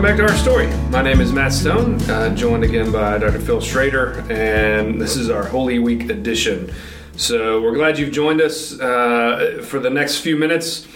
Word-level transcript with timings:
Welcome 0.00 0.16
back 0.16 0.26
to 0.26 0.32
our 0.32 0.38
story. 0.38 0.66
My 0.88 1.02
name 1.02 1.20
is 1.20 1.30
Matt 1.30 1.52
Stone, 1.52 2.00
uh, 2.08 2.34
joined 2.34 2.64
again 2.64 2.90
by 2.90 3.18
Dr. 3.18 3.38
Phil 3.38 3.60
Schrader, 3.60 4.24
and 4.30 4.98
this 4.98 5.14
is 5.14 5.28
our 5.28 5.44
Holy 5.44 5.78
Week 5.78 6.08
edition. 6.08 6.72
So 7.16 7.60
we're 7.60 7.74
glad 7.74 7.98
you've 7.98 8.10
joined 8.10 8.40
us 8.40 8.80
uh, 8.80 9.62
for 9.62 9.78
the 9.78 9.90
next 9.90 10.20
few 10.20 10.36
minutes. 10.36 10.86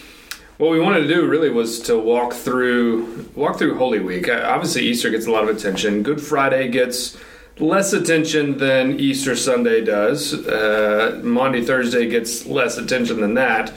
What 0.57 0.71
we 0.71 0.81
wanted 0.81 1.01
to 1.01 1.09
do 1.09 1.29
really 1.29 1.51
was 1.51 1.81
to 1.81 1.99
walk 1.99 2.33
through 2.33 3.29
walk 3.35 3.59
through 3.59 3.77
Holy 3.77 4.01
Week. 4.01 4.27
Uh, 4.27 4.43
obviously, 4.47 4.81
Easter 4.85 5.11
gets 5.11 5.27
a 5.27 5.31
lot 5.31 5.47
of 5.47 5.55
attention. 5.55 6.03
Good 6.03 6.23
Friday 6.23 6.69
gets 6.69 7.19
less 7.59 7.93
attention 7.93 8.57
than 8.57 8.99
Easter 8.99 9.37
Sunday 9.37 9.85
does. 9.85 10.33
Uh, 10.33 11.21
Maundy 11.23 11.63
Thursday 11.63 12.09
gets 12.09 12.47
less 12.47 12.79
attention 12.79 13.21
than 13.21 13.35
that. 13.35 13.71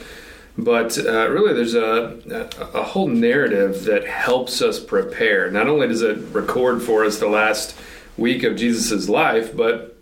But 0.58 0.98
uh, 0.98 1.30
really, 1.30 1.54
there's 1.54 1.76
a, 1.76 2.48
a 2.74 2.82
whole 2.82 3.06
narrative 3.06 3.84
that 3.84 4.04
helps 4.04 4.60
us 4.60 4.80
prepare. 4.80 5.48
Not 5.52 5.68
only 5.68 5.86
does 5.86 6.02
it 6.02 6.18
record 6.32 6.82
for 6.82 7.04
us 7.04 7.20
the 7.20 7.28
last 7.28 7.78
week 8.16 8.42
of 8.42 8.56
Jesus' 8.56 9.08
life, 9.08 9.56
but 9.56 9.96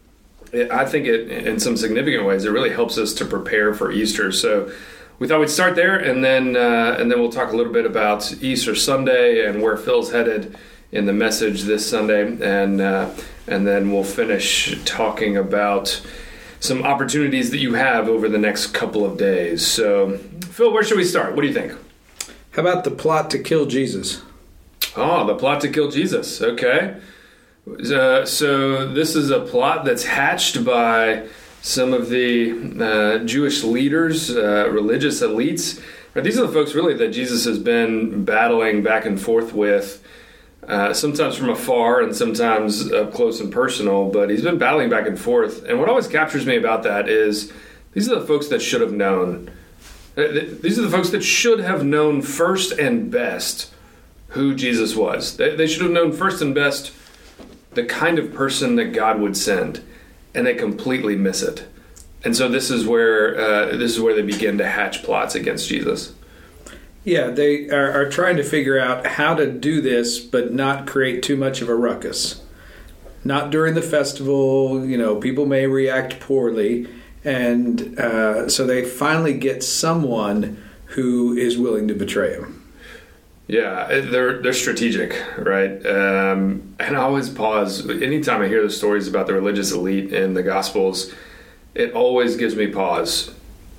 it, 0.53 0.71
I 0.71 0.87
think 0.87 1.07
it, 1.07 1.31
in 1.31 1.61
some 1.61 1.77
significant 1.77 2.25
ways, 2.25 2.47
it 2.47 2.51
really 2.51 2.71
helps 2.71 2.97
us 2.97 3.13
to 3.15 3.27
prepare 3.27 3.75
for 3.75 3.93
Easter. 3.93 4.33
So 4.33 4.73
we 5.19 5.29
thought 5.29 5.41
we'd 5.41 5.51
start 5.51 5.77
there, 5.77 5.99
and 5.99 6.25
then 6.25 6.57
uh, 6.57 6.97
and 6.99 7.11
then 7.11 7.21
we'll 7.21 7.33
talk 7.33 7.53
a 7.53 7.57
little 7.57 7.73
bit 7.73 7.85
about 7.85 8.43
Easter 8.43 8.75
Sunday 8.75 9.47
and 9.47 9.61
where 9.61 9.77
Phil's 9.77 10.11
headed 10.11 10.57
in 10.91 11.05
the 11.05 11.13
message 11.13 11.63
this 11.65 11.89
Sunday, 11.89 12.23
and 12.43 12.81
uh, 12.81 13.11
and 13.47 13.67
then 13.67 13.93
we'll 13.93 14.05
finish 14.05 14.83
talking 14.87 15.37
about 15.37 16.01
some 16.61 16.83
opportunities 16.83 17.51
that 17.51 17.59
you 17.59 17.75
have 17.75 18.09
over 18.09 18.29
the 18.29 18.39
next 18.39 18.69
couple 18.69 19.05
of 19.05 19.19
days. 19.19 19.67
So, 19.67 20.19
Phil, 20.51 20.73
where 20.73 20.83
should 20.83 20.97
we 20.97 21.05
start? 21.05 21.35
What 21.35 21.43
do 21.43 21.49
you 21.49 21.55
think? 21.55 21.73
How 22.53 22.63
about 22.63 22.85
the 22.85 22.91
plot 22.91 23.31
to 23.33 23.39
kill 23.39 23.67
Jesus? 23.67 24.23
Oh, 24.97 25.27
the 25.27 25.35
plot 25.35 25.61
to 25.63 25.69
kill 25.69 25.91
Jesus. 25.91 26.41
Okay. 26.41 26.97
Uh, 27.69 28.25
so, 28.25 28.93
this 28.93 29.15
is 29.15 29.31
a 29.31 29.41
plot 29.41 29.85
that's 29.85 30.05
hatched 30.05 30.65
by 30.65 31.27
some 31.63 31.93
of 31.93 32.09
the 32.09 32.53
uh, 32.81 33.25
Jewish 33.25 33.65
leaders, 33.65 34.31
uh, 34.31 34.69
religious 34.71 35.21
elites. 35.21 35.83
These 36.15 36.39
are 36.39 36.47
the 36.47 36.53
folks 36.53 36.75
really 36.75 36.95
that 36.95 37.09
Jesus 37.09 37.45
has 37.45 37.59
been 37.59 38.25
battling 38.25 38.83
back 38.83 39.05
and 39.05 39.21
forth 39.21 39.53
with 39.53 40.03
uh, 40.69 40.93
sometimes 40.93 41.37
from 41.37 41.49
afar 41.49 42.01
and 42.01 42.15
sometimes 42.15 42.91
up 42.93 43.13
close 43.13 43.41
and 43.41 43.53
personal, 43.53 44.11
but 44.11 44.31
he's 44.31 44.43
been 44.43 44.59
battling 44.59 44.91
back 44.91 45.07
and 45.07 45.19
forth. 45.19 45.65
And 45.65 45.79
what 45.79 45.89
always 45.89 46.09
captures 46.09 46.45
me 46.45 46.57
about 46.57 46.83
that 46.83 47.09
is 47.09 47.53
these 47.93 48.11
are 48.11 48.19
the 48.19 48.27
folks 48.27 48.49
that 48.49 48.61
should 48.61 48.81
have 48.81 48.93
known. 48.93 49.51
Uh, 50.17 50.27
these 50.61 50.79
are 50.79 50.83
the 50.83 50.91
folks 50.91 51.11
that 51.11 51.23
should 51.23 51.61
have 51.61 51.85
known 51.85 52.21
first 52.21 52.73
and 52.73 53.11
best 53.11 53.73
who 54.31 54.55
Jesus 54.55 54.97
was. 54.97 55.37
They, 55.37 55.55
they 55.55 55.67
should 55.67 55.83
have 55.83 55.93
known 55.93 56.13
first 56.13 56.43
and 56.43 56.55
best 56.55 56.93
the 57.75 57.85
kind 57.85 58.19
of 58.19 58.35
person 58.35 58.77
that 58.77 58.87
God 58.87 59.21
would 59.21 59.37
send, 59.37 59.83
and 60.35 60.47
they 60.47 60.55
completely 60.55 61.15
miss 61.15 61.43
it. 61.43 61.69
And 62.25 62.37
so 62.37 62.49
this 62.49 62.73
is 62.73 62.85
where 62.85 63.39
uh, 63.39 63.77
this 63.77 63.93
is 63.93 64.01
where 64.01 64.15
they 64.15 64.23
begin 64.23 64.59
to 64.59 64.67
hatch 64.67 65.05
plots 65.05 65.37
against 65.37 65.69
Jesus. 65.69 66.13
Yeah, 67.07 67.29
they 67.29 67.71
are, 67.71 67.93
are, 67.93 68.11
trying 68.11 68.37
to 68.37 68.43
figure 68.43 68.81
out 68.81 69.07
how 69.07 69.37
to 69.37 69.47
do 69.47 69.81
this, 69.81 70.19
but 70.19 70.53
not 70.53 70.89
create 70.89 71.23
too 71.23 71.37
much 71.37 71.63
of 71.63 71.69
a 71.69 71.75
ruckus. 71.75 72.43
Not 73.23 73.51
during 73.51 73.75
the 73.75 73.81
festival, 73.81 74.85
you 74.85 74.99
know, 74.99 75.15
people 75.15 75.47
may 75.47 75.69
react 75.69 76.19
poorly. 76.19 76.89
And 77.23 77.97
uh, 77.97 78.49
so 78.49 78.67
they 78.67 78.85
finally 78.85 79.35
get 79.35 79.63
someone 79.63 80.61
who 80.87 81.37
is 81.37 81.57
willing 81.57 81.87
to 81.87 81.95
betray 81.95 82.35
him. 82.35 82.65
Yeah, 83.47 83.87
they're 84.01 84.43
they're 84.43 84.53
strategic, 84.53 85.15
right? 85.39 85.75
Um, 85.87 86.75
and 86.81 86.97
I 86.97 87.03
always 87.03 87.31
pause 87.31 87.89
anytime 87.89 88.43
I 88.43 88.49
hear 88.49 88.65
the 88.65 88.71
stories 88.71 89.07
about 89.07 89.29
the 89.29 89.35
religious 89.35 89.71
elite 89.71 90.13
in 90.13 90.35
the 90.35 90.43
Gospels. 90.43 91.15
It 91.73 91.93
always 91.93 92.35
gives 92.35 92.57
me 92.57 92.67
pause 92.67 93.33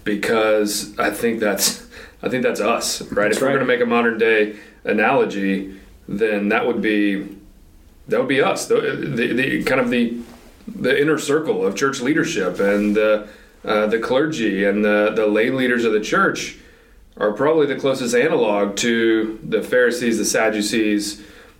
because 0.06 0.98
I 0.98 1.10
think 1.12 1.42
that's 1.42 1.87
I 2.22 2.30
think 2.30 2.44
that's 2.44 2.60
us, 2.60 3.02
right? 3.12 3.26
That's 3.26 3.38
if 3.38 3.42
we're 3.42 3.50
going 3.50 3.60
to 3.60 3.66
make 3.66 3.82
a 3.82 3.86
modern 3.86 4.18
day 4.18 4.58
analogy, 4.84 5.80
then 6.08 6.50
that 6.50 6.66
would 6.66 6.82
be 6.82 7.38
that 8.08 8.20
would 8.20 8.30
be 8.30 8.42
us, 8.42 8.68
the, 8.68 8.80
the, 8.80 9.34
the 9.34 9.64
kind 9.64 9.82
of 9.82 9.90
the 9.90 10.18
the 10.68 11.00
inner 11.00 11.18
circle 11.18 11.66
of 11.66 11.76
church 11.76 12.02
leadership 12.02 12.60
and 12.60 12.96
the 12.96 13.28
uh, 13.66 13.88
the 13.88 14.00
clergy 14.00 14.66
and 14.66 14.84
the 14.84 15.12
the 15.16 15.28
lay 15.28 15.50
leaders 15.50 15.86
of 15.86 15.94
the 15.94 16.00
church 16.00 16.58
are 17.18 17.34
probably 17.34 17.66
the 17.66 17.76
closest 17.76 18.16
analog 18.16 18.76
to 18.78 19.40
the 19.44 19.64
Pharisees, 19.64 20.20
the 20.20 20.26
Sadducees, 20.26 21.20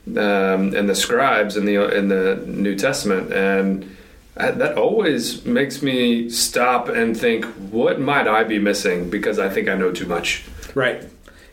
um, 0.10 0.76
and 0.76 0.88
the 0.88 0.96
scribes 0.96 1.58
in 1.58 1.66
the 1.66 1.96
in 1.96 2.08
the 2.08 2.44
New 2.46 2.76
Testament, 2.76 3.34
and 3.34 3.97
that 4.38 4.78
always 4.78 5.46
makes 5.46 5.82
me 5.82 6.30
stop 6.30 6.90
and 6.90 7.18
think, 7.18 7.46
what 7.46 8.00
might 8.00 8.28
I 8.28 8.44
be 8.44 8.60
missing 8.60 9.10
because 9.10 9.40
I 9.40 9.50
think 9.50 9.68
I 9.68 9.76
know 9.76 9.92
too 9.92 10.06
much. 10.06 10.46
Right. 10.76 11.04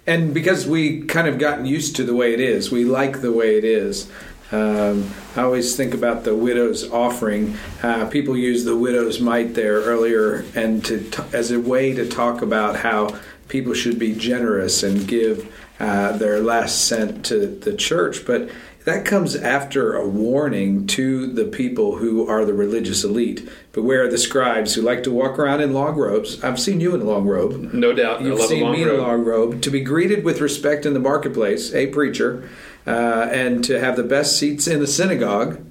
And 0.06 0.34
because 0.34 0.66
we 0.66 1.02
kind 1.02 1.26
of 1.26 1.38
gotten 1.38 1.64
used 1.64 1.96
to 1.96 2.04
the 2.04 2.14
way 2.14 2.34
it 2.34 2.40
is, 2.40 2.70
we 2.70 2.84
like 2.84 3.20
the 3.22 3.32
way 3.32 3.56
it 3.56 3.64
is. 3.64 4.10
Um, 4.52 5.10
I 5.34 5.42
always 5.42 5.76
think 5.76 5.94
about 5.94 6.24
the 6.24 6.36
widow's 6.36 6.88
offering. 6.90 7.56
Uh, 7.82 8.06
people 8.06 8.36
use 8.36 8.64
the 8.64 8.76
widow's 8.76 9.18
mite 9.18 9.54
there 9.54 9.80
earlier, 9.80 10.44
and 10.54 10.84
to 10.84 11.00
t- 11.10 11.22
as 11.32 11.50
a 11.50 11.58
way 11.58 11.94
to 11.94 12.08
talk 12.08 12.42
about 12.42 12.76
how 12.76 13.18
people 13.48 13.74
should 13.74 13.98
be 13.98 14.14
generous 14.14 14.82
and 14.82 15.08
give 15.08 15.52
uh, 15.80 16.12
their 16.18 16.40
last 16.40 16.86
cent 16.86 17.24
to 17.26 17.46
the 17.46 17.74
church. 17.74 18.24
But 18.26 18.50
that 18.84 19.06
comes 19.06 19.34
after 19.34 19.94
a 19.94 20.06
warning 20.06 20.86
to 20.86 21.26
the 21.26 21.46
people 21.46 21.96
who 21.96 22.28
are 22.28 22.44
the 22.44 22.52
religious 22.52 23.02
elite. 23.02 23.48
Beware 23.72 24.10
the 24.10 24.18
scribes 24.18 24.74
who 24.74 24.82
like 24.82 25.02
to 25.04 25.10
walk 25.10 25.38
around 25.38 25.62
in 25.62 25.72
long 25.72 25.96
robes. 25.96 26.42
I've 26.44 26.60
seen 26.60 26.80
you 26.80 26.94
in 26.94 27.00
a 27.00 27.04
long 27.04 27.24
robe. 27.24 27.72
No 27.72 27.92
doubt. 27.94 28.20
You've 28.20 28.42
seen 28.42 28.70
me 28.70 28.82
in 28.82 28.90
a 28.90 28.94
long 28.94 29.24
robe. 29.24 29.62
To 29.62 29.70
be 29.70 29.80
greeted 29.80 30.22
with 30.22 30.40
respect 30.40 30.84
in 30.84 30.92
the 30.92 31.00
marketplace, 31.00 31.72
a 31.74 31.86
preacher, 31.86 32.48
uh, 32.86 33.28
and 33.30 33.64
to 33.64 33.80
have 33.80 33.96
the 33.96 34.02
best 34.02 34.38
seats 34.38 34.66
in 34.66 34.80
the 34.80 34.86
synagogue 34.86 35.64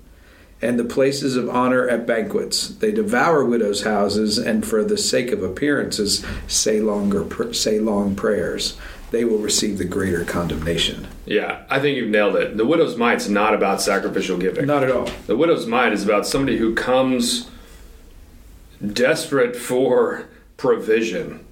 and 0.59 0.79
the 0.79 0.85
places 0.85 1.35
of 1.35 1.49
honor 1.49 1.87
at 1.87 2.07
banquets. 2.07 2.69
They 2.69 2.91
devour 2.91 3.45
widows' 3.45 3.83
houses 3.83 4.37
and, 4.39 4.65
for 4.65 4.83
the 4.83 4.97
sake 4.97 5.31
of 5.31 5.43
appearances, 5.43 6.25
say 6.47 6.79
longer 6.79 7.53
say 7.53 7.79
long 7.79 8.15
prayers 8.15 8.77
they 9.13 9.23
will 9.23 9.37
receive 9.37 9.77
the 9.77 9.85
greater 9.85 10.25
condemnation. 10.25 11.07
Yeah, 11.27 11.63
I 11.69 11.79
think 11.79 11.97
you've 11.97 12.09
nailed 12.09 12.35
it. 12.35 12.57
The 12.57 12.65
widow's 12.65 12.97
mite's 12.97 13.29
not 13.29 13.53
about 13.53 13.79
sacrificial 13.79 14.39
giving. 14.39 14.65
Not 14.65 14.83
at 14.83 14.89
all. 14.89 15.07
The 15.27 15.37
widow's 15.37 15.67
mite 15.67 15.93
is 15.93 16.03
about 16.03 16.25
somebody 16.25 16.57
who 16.57 16.73
comes 16.73 17.47
desperate 18.83 19.55
for 19.55 20.27
provision. 20.57 21.45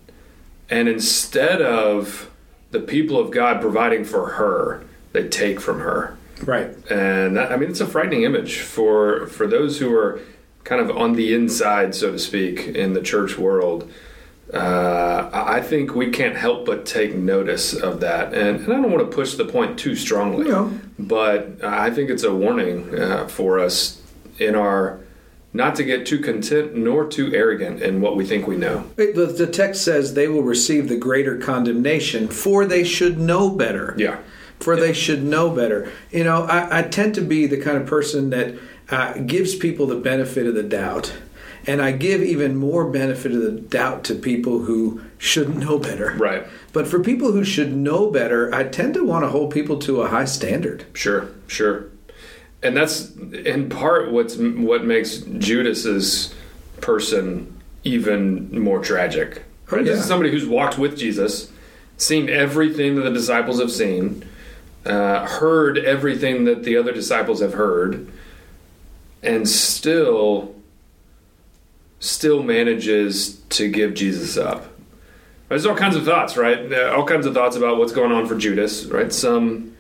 And 0.72 0.90
instead 0.90 1.62
of 1.62 2.32
the 2.72 2.80
people 2.80 3.20
of 3.20 3.30
God 3.30 3.62
providing 3.62 4.06
for 4.06 4.32
her, 4.32 4.84
they 5.14 5.28
take 5.28 5.62
from 5.62 5.82
her. 5.82 6.18
Right. 6.44 6.76
And 6.90 7.38
that, 7.38 7.52
I 7.52 7.58
mean, 7.58 7.70
it's 7.70 7.80
a 7.80 7.86
frightening 7.86 8.24
image 8.24 8.58
for 8.58 9.28
for 9.28 9.46
those 9.46 9.78
who 9.78 9.96
are 9.96 10.20
kind 10.64 10.82
of 10.82 10.98
on 10.98 11.14
the 11.14 11.32
inside, 11.32 11.94
so 11.94 12.12
to 12.12 12.18
speak, 12.18 12.62
in 12.70 12.94
the 12.94 13.02
church 13.02 13.38
world 13.38 13.92
uh, 14.54 15.30
I 15.32 15.62
think 15.62 15.96
we 15.96 16.10
can't 16.10 16.36
help 16.36 16.66
but 16.66 16.86
take 16.86 17.16
notice 17.16 17.74
of 17.74 18.02
that. 18.02 18.34
And, 18.34 18.60
and 18.60 18.74
I 18.74 18.82
don't 18.82 18.92
want 18.92 19.10
to 19.10 19.16
push 19.16 19.36
the 19.36 19.46
point 19.46 19.80
too 19.80 19.96
strongly, 19.96 20.52
but 21.00 21.64
I 21.64 21.90
think 21.90 22.10
it's 22.10 22.24
a 22.24 22.34
warning 22.34 22.98
uh, 22.98 23.28
for 23.28 23.60
us 23.60 24.02
in 24.40 24.56
our 24.56 25.00
not 25.54 25.76
to 25.76 25.84
get 25.84 26.06
too 26.06 26.20
content 26.20 26.76
nor 26.76 27.06
too 27.06 27.34
arrogant 27.34 27.82
in 27.82 28.00
what 28.02 28.16
we 28.16 28.26
think 28.26 28.48
we 28.48 28.56
know. 28.56 28.86
The, 28.96 29.34
the 29.38 29.48
text 29.48 29.84
says 29.84 30.14
they 30.14 30.28
will 30.28 30.44
receive 30.44 30.88
the 30.88 30.98
greater 30.98 31.38
condemnation, 31.38 32.28
for 32.30 32.66
they 32.66 32.84
should 32.84 33.20
know 33.20 33.50
better. 33.50 33.94
Yeah. 33.98 34.20
For 34.60 34.76
yeah. 34.76 34.82
they 34.82 34.94
should 34.94 35.24
know 35.24 35.50
better. 35.50 35.92
You 36.12 36.24
know, 36.24 36.44
I, 36.44 36.80
I, 36.80 36.82
tend 36.84 37.16
to 37.16 37.22
be 37.22 37.48
the 37.48 37.60
kind 37.60 37.78
of 37.78 37.86
person 37.86 38.30
that 38.30 38.56
uh, 38.90 39.14
gives 39.20 39.56
people 39.56 39.88
the 39.88 39.96
benefit 39.96 40.48
of 40.48 40.56
the 40.56 40.64
doubt 40.64 41.14
and 41.68 41.82
I 41.82 41.92
give 41.92 42.22
even 42.22 42.56
more 42.56 42.90
benefit 42.90 43.32
of 43.32 43.42
the 43.42 43.52
doubt 43.52 44.04
to 44.06 44.16
people 44.16 44.60
who 44.60 45.02
shouldn't 45.18 45.58
know 45.58 45.78
better. 45.78 46.16
Right. 46.18 46.46
But 46.74 46.88
for 46.88 47.00
people 47.00 47.32
who 47.32 47.44
should 47.44 47.76
know 47.76 48.10
better, 48.10 48.54
I 48.54 48.64
tend 48.64 48.94
to 48.96 49.06
want 49.06 49.24
to 49.24 49.30
hold 49.30 49.54
people 49.54 49.78
to 49.80 50.02
a 50.02 50.08
high 50.08 50.26
standard. 50.26 50.86
Sure, 50.94 51.30
sure. 51.48 51.86
And 52.64 52.76
that's 52.76 53.16
in 53.16 53.70
part 53.70 54.12
what's 54.12 54.38
what 54.38 54.86
makes 54.86 55.18
Judas's 55.18 56.34
person 56.80 57.62
even 57.84 58.60
more 58.60 58.84
tragic. 58.84 59.44
Right? 59.70 59.82
Oh, 59.82 59.84
yeah. 59.84 59.92
This 59.92 60.02
is 60.02 60.06
somebody 60.06 60.32
who's 60.32 60.46
walked 60.46 60.78
with 60.78 60.98
Jesus, 60.98 61.52
seen 61.98 62.30
everything 62.30 62.96
that 62.96 63.02
the 63.02 63.12
disciples 63.12 63.60
have 63.60 63.72
seen, 63.72 64.28
uh, 64.86 65.26
heard 65.26 65.78
everything 65.78 66.46
that 66.46 66.64
the 66.64 66.78
other 66.78 66.92
disciples 66.92 67.42
have 67.42 67.54
heard, 67.54 68.12
and 69.24 69.48
still 69.48 70.56
still 72.02 72.44
manages 72.44 73.38
to 73.50 73.70
give 73.70 73.94
Jesus 73.94 74.36
up. 74.36 74.66
There's 75.48 75.66
all 75.66 75.76
kinds 75.76 75.96
of 75.96 76.04
thoughts, 76.04 76.36
right? 76.36 76.74
All 76.74 77.06
kinds 77.06 77.26
of 77.26 77.34
thoughts 77.34 77.56
about 77.56 77.78
what's 77.78 77.94
going 77.94 78.12
on 78.12 78.26
for 78.26 78.36
Judas, 78.36 78.86
right? 78.86 79.14
Some 79.14 79.78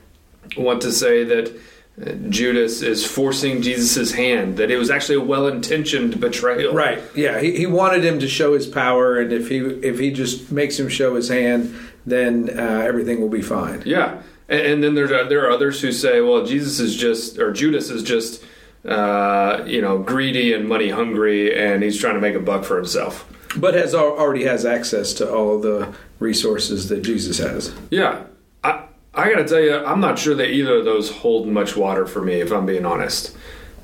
want 0.56 0.81
to 0.83 0.91
say 0.91 1.23
that 1.23 1.59
uh, 2.01 2.12
Judas 2.29 2.81
is 2.81 3.06
forcing 3.06 3.62
Jesus' 3.62 4.12
hand, 4.12 4.57
that 4.57 4.69
it 4.69 4.77
was 4.77 4.89
actually 4.89 5.15
a 5.15 5.21
well 5.21 5.47
intentioned 5.47 6.19
betrayal. 6.19 6.73
Right. 6.73 7.01
Yeah. 7.15 7.39
He, 7.39 7.57
he 7.57 7.65
wanted 7.65 8.03
him 8.06 8.19
to 8.19 8.27
show 8.27 8.53
his 8.53 8.67
power, 8.67 9.19
and 9.19 9.33
if 9.33 9.50
he 9.50 9.57
if 9.57 9.97
he 9.97 10.12
just 10.12 10.51
makes 10.51 10.79
him 10.79 10.89
show 10.89 11.15
his 11.15 11.29
hand, 11.29 11.74
then 12.06 12.50
uh, 12.50 12.83
everything 12.85 13.19
will 13.19 13.29
be 13.29 13.41
fine. 13.41 13.83
Yeah. 13.85 14.21
And, 14.50 14.62
and 14.62 14.83
then 14.83 14.94
there's, 14.94 15.12
uh, 15.12 15.24
there 15.24 15.45
are 15.45 15.51
others 15.51 15.81
who 15.81 15.91
say, 15.91 16.21
well, 16.21 16.45
Jesus 16.45 16.79
is 16.79 16.95
just, 16.95 17.39
or 17.39 17.51
Judas 17.51 17.89
is 17.89 18.03
just, 18.03 18.44
uh, 18.85 19.63
you 19.65 19.81
know, 19.81 19.99
greedy 19.99 20.53
and 20.53 20.67
money 20.67 20.89
hungry, 20.89 21.55
and 21.57 21.83
he's 21.83 21.99
trying 21.99 22.15
to 22.15 22.21
make 22.21 22.35
a 22.35 22.39
buck 22.39 22.63
for 22.63 22.77
himself. 22.77 23.27
But 23.55 23.73
has 23.73 23.93
already 23.93 24.45
has 24.45 24.65
access 24.65 25.13
to 25.15 25.29
all 25.31 25.59
the 25.59 25.93
resources 26.19 26.89
that 26.89 27.01
Jesus 27.01 27.37
has. 27.39 27.73
Yeah. 27.89 28.23
I, 28.63 28.85
I 29.13 29.29
got 29.29 29.39
to 29.39 29.45
tell 29.47 29.59
you, 29.59 29.75
I'm 29.85 29.99
not 29.99 30.17
sure 30.17 30.35
that 30.35 30.51
either 30.51 30.75
of 30.77 30.85
those 30.85 31.11
hold 31.11 31.47
much 31.47 31.75
water 31.75 32.05
for 32.05 32.21
me, 32.21 32.35
if 32.41 32.51
I'm 32.51 32.65
being 32.65 32.85
honest. 32.85 33.35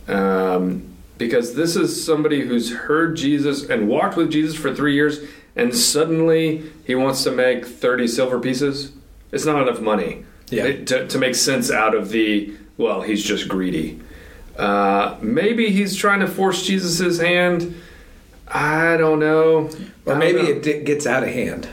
Um, 0.08 0.84
because 1.18 1.56
this 1.56 1.76
is 1.76 2.06
somebody 2.06 2.42
who's 2.42 2.72
heard 2.74 3.18
Jesus 3.18 3.68
and 3.68 3.88
walked 3.90 4.16
with 4.16 4.32
Jesus 4.32 4.56
for 4.56 4.74
three 4.74 4.94
years, 4.94 5.20
and 5.56 5.76
suddenly 5.76 6.64
he 6.86 6.96
wants 6.96 7.24
to 7.24 7.32
make 7.32 7.66
30 7.66 8.08
silver 8.08 8.40
pieces. 8.40 8.92
It's 9.32 9.46
not 9.46 9.68
enough 9.68 9.82
money 9.82 10.24
Yeah. 10.50 10.84
to, 10.86 11.08
to 11.08 11.18
make 11.18 11.36
sense 11.36 11.70
out 11.72 11.94
of 11.96 12.10
the, 12.10 12.56
well, 12.78 13.02
he's 13.02 13.24
just 13.24 13.50
greedy. 13.50 14.00
Uh, 14.58 15.18
maybe 15.22 15.70
he's 15.72 15.96
trying 15.96 16.20
to 16.22 16.28
force 16.28 16.66
Jesus' 16.66 17.20
hand. 17.20 17.76
I 18.48 18.98
don't 18.98 19.20
know. 19.20 19.70
Or 20.06 20.16
maybe 20.16 20.40
don't 20.40 20.46
know. 20.46 20.52
it 20.56 20.64
di- 20.64 20.84
gets 20.84 21.06
out 21.06 21.24
of 21.24 21.30
hand. 21.30 21.70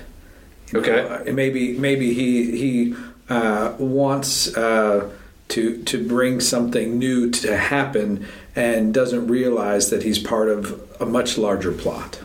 Okay. 0.75 1.01
Uh, 1.01 1.33
maybe 1.33 1.79
maybe 1.79 2.13
he 2.15 2.57
he 2.57 2.95
uh, 3.29 3.75
wants 3.79 4.55
uh, 4.57 5.11
to 5.49 5.83
to 5.85 6.07
bring 6.07 6.41
something 6.41 6.99
new 6.99 7.31
to 7.31 7.57
happen 7.57 8.27
and 8.57 8.93
doesn't 8.93 9.29
realize 9.29 9.91
that 9.91 10.03
he's 10.03 10.19
part 10.19 10.49
of 10.49 10.81
a 11.01 11.07
much 11.07 11.39
larger 11.39 11.73
plot. 11.73 12.21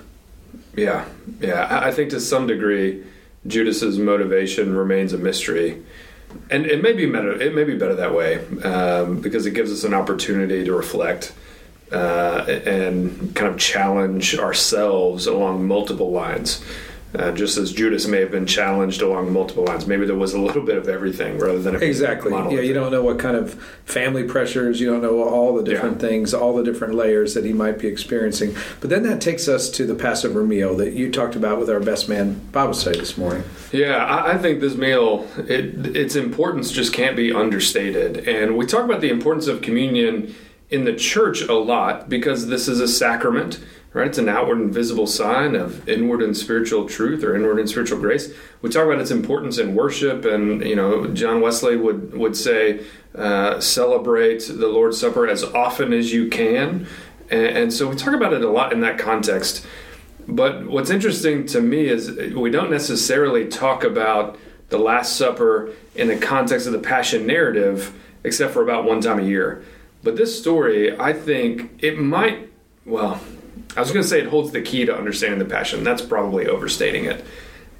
Yeah, 0.75 1.05
yeah. 1.39 1.65
I 1.69 1.89
I 1.89 1.91
think 1.91 2.09
to 2.11 2.19
some 2.19 2.47
degree, 2.47 3.03
Judas's 3.45 3.99
motivation 3.99 4.75
remains 4.75 5.13
a 5.13 5.17
mystery, 5.17 5.83
and 6.49 6.65
it 6.65 6.81
may 6.81 6.93
be 6.93 7.05
better. 7.05 7.39
It 7.39 7.53
may 7.53 7.63
be 7.63 7.77
better 7.77 7.95
that 7.95 8.13
way 8.13 8.45
um, 8.63 9.21
because 9.21 9.45
it 9.45 9.51
gives 9.51 9.71
us 9.71 9.83
an 9.83 9.93
opportunity 9.93 10.63
to 10.65 10.73
reflect 10.73 11.33
uh, 11.91 12.45
and 12.47 13.35
kind 13.35 13.51
of 13.51 13.59
challenge 13.59 14.37
ourselves 14.37 15.27
along 15.27 15.67
multiple 15.67 16.11
lines. 16.11 16.63
Uh, 17.15 17.31
just 17.31 17.57
as 17.57 17.71
Judas 17.71 18.07
may 18.07 18.19
have 18.19 18.29
been 18.29 18.45
challenged 18.45 19.01
along 19.01 19.33
multiple 19.33 19.63
lines, 19.63 19.87
maybe 19.87 20.05
there 20.05 20.15
was 20.15 20.35
a 20.35 20.39
little 20.39 20.61
bit 20.61 20.77
of 20.77 20.87
everything 20.87 21.39
rather 21.39 21.57
than 21.57 21.75
a 21.75 21.79
Exactly. 21.79 22.31
Yeah, 22.31 22.61
you 22.61 22.71
don't 22.73 22.91
know 22.91 23.01
what 23.01 23.17
kind 23.17 23.35
of 23.35 23.55
family 23.85 24.23
pressures, 24.23 24.79
you 24.79 24.85
don't 24.91 25.01
know 25.01 25.23
all 25.23 25.55
the 25.55 25.63
different 25.63 25.99
Yeah. 25.99 26.07
things, 26.07 26.35
all 26.35 26.55
the 26.55 26.63
different 26.63 26.93
layers 26.93 27.33
that 27.33 27.45
he 27.45 27.51
might 27.51 27.79
be 27.79 27.87
experiencing. 27.87 28.53
But 28.79 28.91
then 28.91 29.01
that 29.03 29.21
takes 29.21 29.47
us 29.47 29.71
to 29.71 29.87
the 29.87 29.95
Passover 29.95 30.43
meal 30.43 30.75
that 30.77 30.93
you 30.93 31.09
talked 31.11 31.35
about 31.35 31.59
with 31.59 31.67
our 31.71 31.79
best 31.79 32.07
man 32.09 32.39
Bible 32.51 32.75
study 32.75 32.99
this 32.99 33.17
morning. 33.17 33.43
Yeah, 33.71 33.95
I, 34.05 34.33
I 34.33 34.37
think 34.37 34.59
this 34.61 34.75
meal, 34.75 35.27
it, 35.47 35.95
its 35.95 36.15
importance 36.15 36.71
just 36.71 36.93
can't 36.93 37.15
be 37.15 37.33
understated. 37.33 38.27
And 38.27 38.55
we 38.55 38.67
talk 38.67 38.85
about 38.85 39.01
the 39.01 39.09
importance 39.09 39.47
of 39.47 39.63
communion 39.63 40.35
in 40.69 40.85
the 40.85 40.93
church 40.93 41.41
a 41.41 41.53
lot 41.55 42.07
because 42.07 42.45
this 42.49 42.67
is 42.67 42.79
a 42.79 42.87
sacrament, 42.87 43.57
right? 43.93 44.07
It's 44.07 44.17
an 44.17 44.29
outward 44.29 44.59
and 44.59 44.73
visible 44.73 45.07
sign 45.07 45.55
of 45.55 45.87
inward 45.87 46.21
and 46.21 46.35
spiritual 46.35 46.87
truth 46.87 47.23
or 47.23 47.35
inward 47.35 47.59
and 47.59 47.69
spiritual 47.69 47.99
grace. 47.99 48.31
We 48.61 48.69
talk 48.69 48.85
about 48.85 48.99
its 48.99 49.11
importance 49.11 49.57
in 49.57 49.75
worship, 49.75 50.25
and 50.25 50.63
you 50.63 50.75
know, 50.75 51.07
John 51.07 51.41
Wesley 51.41 51.75
would 51.75 52.15
would 52.15 52.37
say, 52.37 52.85
uh, 53.15 53.59
celebrate 53.59 54.47
the 54.47 54.67
Lord's 54.67 54.99
Supper 54.99 55.27
as 55.27 55.43
often 55.43 55.93
as 55.93 56.13
you 56.13 56.29
can. 56.29 56.87
And, 57.31 57.57
and 57.57 57.73
so 57.73 57.87
we 57.87 57.95
talk 57.95 58.13
about 58.13 58.33
it 58.33 58.43
a 58.43 58.49
lot 58.49 58.73
in 58.73 58.81
that 58.81 58.97
context. 58.97 59.65
But 60.27 60.67
what's 60.67 60.91
interesting 60.91 61.47
to 61.47 61.61
me 61.61 61.87
is 61.87 62.11
we 62.35 62.51
don't 62.51 62.69
necessarily 62.69 63.47
talk 63.47 63.83
about 63.83 64.37
the 64.69 64.77
Last 64.77 65.15
Supper 65.15 65.73
in 65.95 66.07
the 66.07 66.17
context 66.17 66.67
of 66.67 66.73
the 66.73 66.79
Passion 66.79 67.25
narrative, 67.25 67.99
except 68.23 68.53
for 68.53 68.61
about 68.61 68.83
one 68.83 69.01
time 69.01 69.17
a 69.17 69.23
year. 69.23 69.63
But 70.03 70.15
this 70.15 70.39
story, 70.39 70.97
I 70.97 71.13
think 71.13 71.83
it 71.83 71.97
might, 71.97 72.51
well, 72.85 73.19
I 73.75 73.81
was 73.81 73.91
going 73.91 74.03
to 74.03 74.07
say 74.07 74.19
it 74.19 74.27
holds 74.27 74.51
the 74.51 74.61
key 74.61 74.85
to 74.85 74.95
understanding 74.95 75.39
the 75.39 75.45
Passion. 75.45 75.83
That's 75.83 76.01
probably 76.01 76.47
overstating 76.47 77.05
it. 77.05 77.23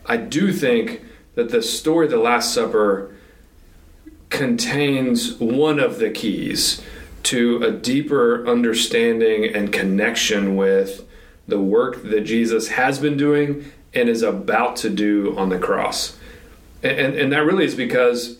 I 0.05 0.17
do 0.17 0.53
think 0.53 1.01
that 1.35 1.49
the 1.49 1.61
story 1.61 2.05
of 2.05 2.11
the 2.11 2.17
Last 2.17 2.53
Supper 2.53 3.15
contains 4.29 5.33
one 5.35 5.79
of 5.79 5.99
the 5.99 6.09
keys 6.11 6.81
to 7.23 7.61
a 7.63 7.71
deeper 7.71 8.47
understanding 8.47 9.45
and 9.53 9.73
connection 9.73 10.55
with 10.55 11.07
the 11.47 11.59
work 11.59 12.03
that 12.03 12.21
Jesus 12.21 12.69
has 12.69 12.99
been 12.99 13.17
doing 13.17 13.71
and 13.93 14.07
is 14.07 14.21
about 14.21 14.75
to 14.77 14.89
do 14.89 15.35
on 15.37 15.49
the 15.49 15.57
cross. 15.57 16.17
And, 16.83 16.99
and, 16.99 17.15
and 17.15 17.33
that 17.33 17.43
really 17.43 17.65
is 17.65 17.75
because 17.75 18.37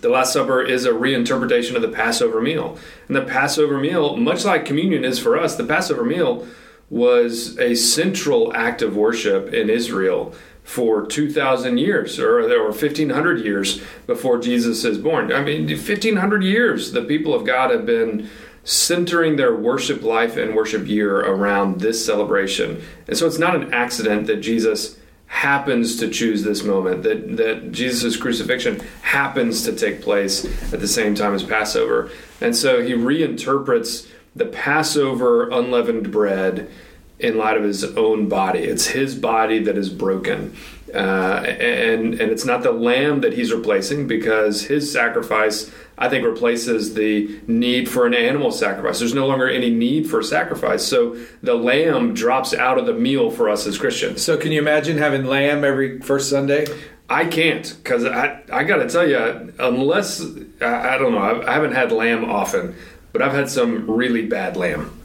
the 0.00 0.08
Last 0.08 0.32
Supper 0.32 0.62
is 0.62 0.84
a 0.84 0.90
reinterpretation 0.90 1.74
of 1.74 1.82
the 1.82 1.88
Passover 1.88 2.40
meal. 2.40 2.78
And 3.06 3.16
the 3.16 3.22
Passover 3.22 3.78
meal, 3.78 4.16
much 4.16 4.44
like 4.44 4.64
communion 4.64 5.04
is 5.04 5.18
for 5.18 5.38
us, 5.38 5.56
the 5.56 5.64
Passover 5.64 6.04
meal 6.04 6.46
was 6.90 7.58
a 7.58 7.74
central 7.74 8.54
act 8.54 8.82
of 8.82 8.96
worship 8.96 9.52
in 9.52 9.68
Israel 9.68 10.34
for 10.64 11.06
2,000 11.06 11.78
years 11.78 12.18
or, 12.18 12.40
or 12.40 12.70
1,500 12.70 13.44
years 13.44 13.80
before 14.06 14.38
Jesus 14.38 14.84
is 14.84 14.98
born. 14.98 15.32
I 15.32 15.42
mean, 15.42 15.66
1,500 15.66 16.42
years 16.42 16.92
the 16.92 17.02
people 17.02 17.34
of 17.34 17.46
God 17.46 17.70
have 17.70 17.86
been 17.86 18.28
centering 18.64 19.36
their 19.36 19.56
worship 19.56 20.02
life 20.02 20.36
and 20.36 20.54
worship 20.54 20.86
year 20.86 21.20
around 21.20 21.80
this 21.80 22.04
celebration. 22.04 22.82
And 23.06 23.16
so 23.16 23.26
it's 23.26 23.38
not 23.38 23.56
an 23.56 23.72
accident 23.72 24.26
that 24.26 24.42
Jesus 24.42 24.98
happens 25.26 25.96
to 25.96 26.08
choose 26.10 26.42
this 26.42 26.62
moment, 26.62 27.02
that, 27.02 27.36
that 27.38 27.72
Jesus' 27.72 28.16
crucifixion 28.18 28.80
happens 29.02 29.62
to 29.64 29.72
take 29.72 30.02
place 30.02 30.44
at 30.72 30.80
the 30.80 30.88
same 30.88 31.14
time 31.14 31.34
as 31.34 31.42
Passover. 31.42 32.10
And 32.42 32.54
so 32.54 32.82
he 32.82 32.92
reinterprets 32.92 34.06
the 34.38 34.46
Passover 34.46 35.50
unleavened 35.50 36.10
bread 36.10 36.70
in 37.18 37.36
light 37.36 37.56
of 37.56 37.64
his 37.64 37.84
own 37.96 38.28
body. 38.28 38.60
It's 38.60 38.86
his 38.86 39.14
body 39.14 39.58
that 39.64 39.76
is 39.76 39.90
broken. 39.90 40.54
Uh, 40.94 41.42
and, 41.44 42.14
and 42.14 42.32
it's 42.32 42.44
not 42.44 42.62
the 42.62 42.72
lamb 42.72 43.20
that 43.20 43.34
he's 43.34 43.52
replacing 43.52 44.06
because 44.06 44.62
his 44.62 44.90
sacrifice, 44.90 45.70
I 45.98 46.08
think, 46.08 46.24
replaces 46.24 46.94
the 46.94 47.40
need 47.46 47.88
for 47.88 48.06
an 48.06 48.14
animal 48.14 48.52
sacrifice. 48.52 49.00
There's 49.00 49.14
no 49.14 49.26
longer 49.26 49.48
any 49.48 49.70
need 49.70 50.08
for 50.08 50.22
sacrifice. 50.22 50.86
So 50.86 51.16
the 51.42 51.56
lamb 51.56 52.14
drops 52.14 52.54
out 52.54 52.78
of 52.78 52.86
the 52.86 52.94
meal 52.94 53.30
for 53.30 53.50
us 53.50 53.66
as 53.66 53.76
Christians. 53.76 54.22
So, 54.22 54.38
can 54.38 54.52
you 54.52 54.60
imagine 54.60 54.96
having 54.96 55.26
lamb 55.26 55.62
every 55.64 56.00
first 56.00 56.30
Sunday? 56.30 56.66
I 57.10 57.24
can't 57.24 57.74
because 57.82 58.04
I, 58.04 58.42
I 58.52 58.64
got 58.64 58.76
to 58.76 58.88
tell 58.88 59.06
you, 59.06 59.52
unless 59.58 60.22
I, 60.60 60.94
I 60.94 60.98
don't 60.98 61.12
know, 61.12 61.18
I, 61.18 61.50
I 61.50 61.54
haven't 61.54 61.72
had 61.72 61.90
lamb 61.90 62.24
often, 62.24 62.76
but 63.18 63.26
I've 63.26 63.34
had 63.34 63.50
some 63.50 63.90
really 63.90 64.26
bad 64.26 64.56
lamb. 64.56 64.96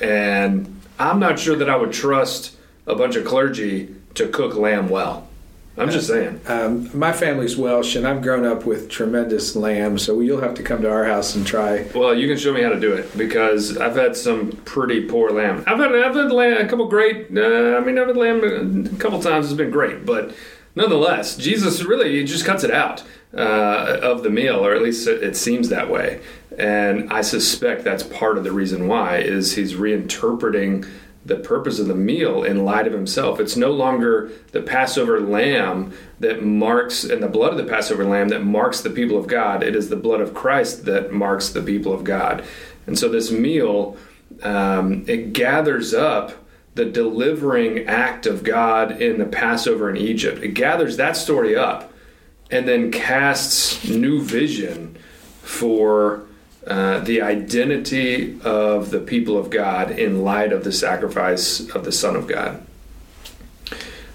And 0.00 0.80
I'm 0.98 1.20
not 1.20 1.38
sure 1.38 1.54
that 1.54 1.68
I 1.68 1.76
would 1.76 1.92
trust 1.92 2.56
a 2.86 2.94
bunch 2.94 3.14
of 3.14 3.26
clergy 3.26 3.94
to 4.14 4.26
cook 4.28 4.54
lamb 4.54 4.88
well. 4.88 5.28
I'm 5.76 5.90
just 5.90 6.06
saying. 6.06 6.40
Um, 6.46 6.90
my 6.98 7.12
family's 7.12 7.58
Welsh, 7.58 7.94
and 7.94 8.08
I've 8.08 8.22
grown 8.22 8.46
up 8.46 8.64
with 8.64 8.88
tremendous 8.88 9.54
lamb, 9.54 9.98
so 9.98 10.18
you'll 10.20 10.40
have 10.40 10.54
to 10.54 10.62
come 10.62 10.80
to 10.80 10.90
our 10.90 11.04
house 11.04 11.34
and 11.34 11.46
try. 11.46 11.86
Well, 11.94 12.14
you 12.14 12.26
can 12.26 12.38
show 12.38 12.54
me 12.54 12.62
how 12.62 12.70
to 12.70 12.80
do 12.80 12.94
it 12.94 13.16
because 13.18 13.76
I've 13.76 13.94
had 13.94 14.16
some 14.16 14.52
pretty 14.64 15.04
poor 15.04 15.30
lamb. 15.30 15.62
I've 15.66 15.78
had, 15.78 15.94
I've 15.94 16.14
had 16.14 16.32
lamb, 16.32 16.64
a 16.64 16.68
couple 16.68 16.88
great. 16.88 17.26
Uh, 17.36 17.76
I 17.76 17.80
mean, 17.80 17.98
I've 17.98 18.08
had 18.08 18.16
lamb 18.16 18.42
a 18.42 18.96
couple 18.98 19.20
times. 19.20 19.44
It's 19.44 19.54
been 19.54 19.70
great, 19.70 20.06
but 20.06 20.34
nonetheless, 20.78 21.36
Jesus 21.36 21.82
really 21.82 22.24
just 22.24 22.46
cuts 22.46 22.64
it 22.64 22.70
out 22.70 23.02
uh, 23.36 23.98
of 24.00 24.22
the 24.22 24.30
meal, 24.30 24.64
or 24.64 24.74
at 24.74 24.80
least 24.80 25.06
it, 25.06 25.22
it 25.22 25.36
seems 25.36 25.68
that 25.68 25.90
way. 25.90 26.20
And 26.56 27.12
I 27.12 27.20
suspect 27.20 27.84
that's 27.84 28.02
part 28.02 28.38
of 28.38 28.44
the 28.44 28.52
reason 28.52 28.88
why 28.88 29.18
is 29.18 29.56
he's 29.56 29.74
reinterpreting 29.74 30.88
the 31.26 31.36
purpose 31.36 31.78
of 31.78 31.88
the 31.88 31.94
meal 31.94 32.42
in 32.42 32.64
light 32.64 32.86
of 32.86 32.92
himself. 32.92 33.38
It's 33.38 33.56
no 33.56 33.70
longer 33.70 34.30
the 34.52 34.62
Passover 34.62 35.20
lamb 35.20 35.92
that 36.20 36.42
marks, 36.42 37.04
and 37.04 37.22
the 37.22 37.28
blood 37.28 37.52
of 37.52 37.58
the 37.58 37.70
Passover 37.70 38.04
lamb 38.04 38.28
that 38.28 38.44
marks 38.44 38.80
the 38.80 38.90
people 38.90 39.18
of 39.18 39.26
God. 39.26 39.62
It 39.62 39.76
is 39.76 39.90
the 39.90 39.96
blood 39.96 40.20
of 40.20 40.32
Christ 40.32 40.86
that 40.86 41.12
marks 41.12 41.50
the 41.50 41.60
people 41.60 41.92
of 41.92 42.04
God. 42.04 42.44
And 42.86 42.98
so 42.98 43.08
this 43.08 43.30
meal, 43.30 43.96
um, 44.42 45.04
it 45.06 45.34
gathers 45.34 45.92
up 45.92 46.32
the 46.78 46.84
delivering 46.84 47.88
act 47.88 48.24
of 48.24 48.44
God 48.44 49.02
in 49.02 49.18
the 49.18 49.26
Passover 49.26 49.90
in 49.90 49.96
Egypt. 49.96 50.44
It 50.44 50.54
gathers 50.54 50.96
that 50.96 51.16
story 51.16 51.56
up 51.56 51.92
and 52.52 52.68
then 52.68 52.92
casts 52.92 53.84
new 53.88 54.22
vision 54.22 54.96
for 55.42 56.22
uh, 56.68 57.00
the 57.00 57.20
identity 57.20 58.40
of 58.42 58.90
the 58.92 59.00
people 59.00 59.36
of 59.36 59.50
God 59.50 59.90
in 59.90 60.22
light 60.22 60.52
of 60.52 60.62
the 60.62 60.70
sacrifice 60.70 61.68
of 61.70 61.84
the 61.84 61.90
Son 61.90 62.14
of 62.14 62.28
God. 62.28 62.64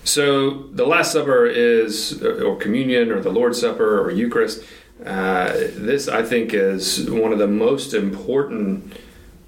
So 0.05 0.63
the 0.71 0.85
Last 0.85 1.11
Supper 1.11 1.45
is, 1.45 2.23
or 2.23 2.55
communion, 2.55 3.11
or 3.11 3.19
the 3.19 3.29
Lord's 3.29 3.59
Supper, 3.59 3.99
or 3.99 4.09
Eucharist, 4.09 4.63
uh, 5.05 5.51
this 5.51 6.07
I 6.07 6.23
think 6.23 6.53
is 6.53 7.09
one 7.09 7.33
of 7.33 7.39
the 7.39 7.47
most 7.47 7.93
important 7.93 8.93